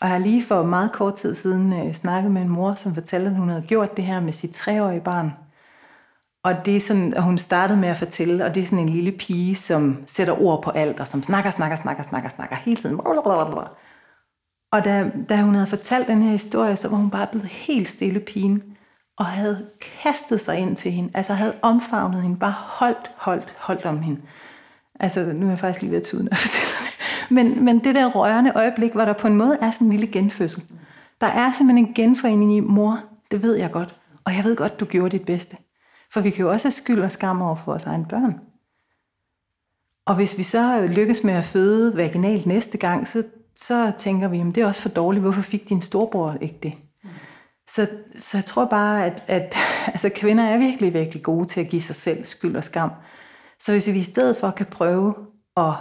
[0.00, 2.94] Og jeg har lige for meget kort tid siden øh, snakket med en mor, som
[2.94, 5.32] fortalte, at hun havde gjort det her med sit treårige barn.
[6.44, 8.88] Og det er sådan, at hun startede med at fortælle, og det er sådan en
[8.88, 12.76] lille pige, som sætter ord på alt, og som snakker, snakker, snakker, snakker, snakker hele
[12.76, 13.00] tiden.
[14.72, 17.88] Og da, da hun havde fortalt den her historie, så var hun bare blevet helt
[17.88, 18.62] stille pigen.
[19.18, 19.66] og havde
[20.02, 24.20] kastet sig ind til hende, altså havde omfavnet hende, bare holdt, holdt, holdt om hende.
[25.00, 27.30] Altså, nu er jeg faktisk lige ved at tude, når jeg fortæller det.
[27.30, 30.06] Men, men det der rørende øjeblik, hvor der på en måde er sådan en lille
[30.12, 30.62] genfødsel.
[31.20, 34.80] Der er simpelthen en genforening i, mor, det ved jeg godt, og jeg ved godt,
[34.80, 35.56] du gjorde dit bedste.
[36.14, 38.40] For vi kan jo også have skyld og skam over for vores egne børn.
[40.06, 43.22] Og hvis vi så lykkes med at føde vaginalt næste gang, så,
[43.56, 45.22] så tænker vi, at det er også for dårligt.
[45.22, 46.74] Hvorfor fik din storbror ikke det?
[47.68, 49.54] Så, så jeg tror bare, at, at
[49.86, 52.90] altså, kvinder er virkelig, virkelig gode til at give sig selv skyld og skam.
[53.60, 55.14] Så hvis vi i stedet for kan prøve
[55.56, 55.72] at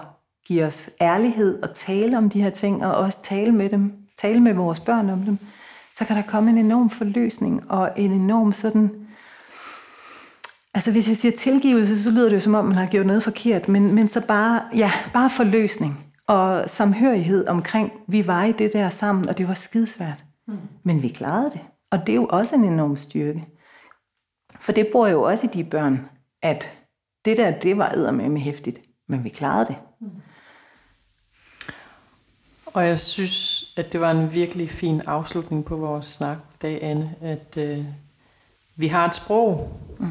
[0.47, 4.39] give os ærlighed og tale om de her ting, og også tale med dem, tale
[4.39, 5.37] med vores børn om dem,
[5.93, 9.02] så kan der komme en enorm forløsning og en enorm sådan...
[10.73, 13.23] Altså hvis jeg siger tilgivelse, så lyder det jo som om, man har gjort noget
[13.23, 18.73] forkert, men, men så bare, ja, bare forløsning og samhørighed omkring, vi var i det
[18.73, 20.25] der sammen, og det var skidesvært.
[20.47, 20.57] Mm.
[20.83, 21.61] Men vi klarede det.
[21.91, 23.45] Og det er jo også en enorm styrke.
[24.59, 26.09] For det bor jo også i de børn,
[26.41, 26.71] at
[27.25, 29.75] det der, det var med hæftigt, men vi klarede det.
[30.01, 30.09] Mm.
[32.65, 36.83] Og jeg synes, at det var en virkelig fin afslutning på vores snak i dag,
[36.83, 37.85] Anne, at øh,
[38.75, 40.07] vi har et sprog, mm.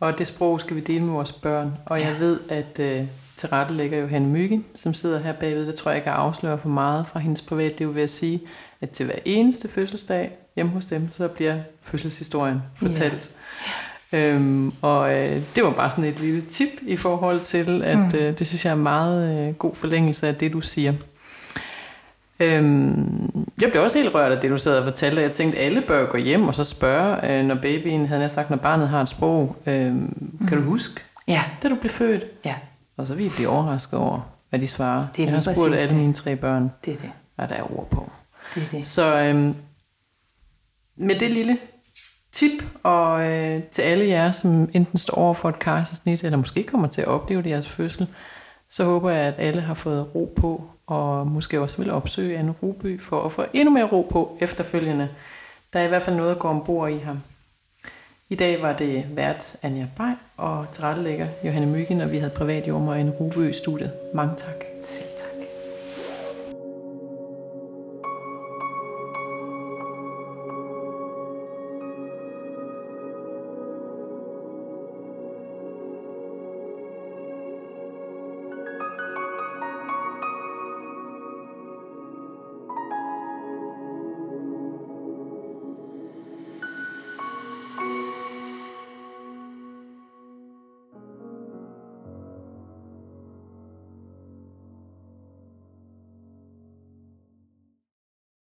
[0.00, 1.72] Og det sprog skal vi dele med vores børn.
[1.86, 5.66] Og jeg ved, at øh, til rette ligger Johanne Myggen, som sidder her bagved.
[5.66, 8.40] Det tror jeg ikke, jeg afslører for meget fra hendes privatliv ved at sige,
[8.80, 13.30] at til hver eneste fødselsdag hjemme hos dem, så bliver fødselshistorien fortalt.
[13.30, 14.34] Yeah.
[14.34, 18.18] Øhm, og øh, det var bare sådan et lille tip i forhold til, at mm.
[18.18, 20.92] øh, det synes jeg er meget øh, god forlængelse af det, du siger.
[22.40, 25.22] Øhm, jeg blev også helt rørt af det, du sad og fortalte.
[25.22, 28.50] Jeg tænkte, alle bør gå hjem og så spørge, øh, når babyen, havde jeg sagt,
[28.50, 29.56] når barnet har et sprog.
[29.66, 30.46] Øh, mm.
[30.48, 31.44] Kan du huske, ja.
[31.62, 32.26] da du blev født?
[32.44, 32.54] Ja.
[32.96, 35.06] Og så vil jeg blive overrasket over, hvad de svarer.
[35.16, 37.10] Det er jeg har spurgt alle mine tre børn, det er det.
[37.36, 38.10] hvad der er ord på.
[38.54, 38.86] Det er det.
[38.86, 39.54] Så øhm,
[40.96, 41.58] med det lille
[42.32, 46.62] tip, og øh, til alle jer, som enten står over for et kejsersnit, eller måske
[46.62, 48.08] kommer til at opleve det jeres fødsel,
[48.70, 52.50] så håber jeg, at alle har fået ro på, og måske også vil opsøge en
[52.50, 55.08] Ruby for at få endnu mere ro på efterfølgende.
[55.72, 57.20] Der er i hvert fald noget at gå ombord i ham.
[58.28, 62.68] I dag var det vært Anja Bay og tilrettelægger Johanne Myggen, og vi havde privat
[62.68, 63.92] jordmor en Ruby i studiet.
[64.14, 64.64] Mange tak.
[64.82, 65.17] Selv tak.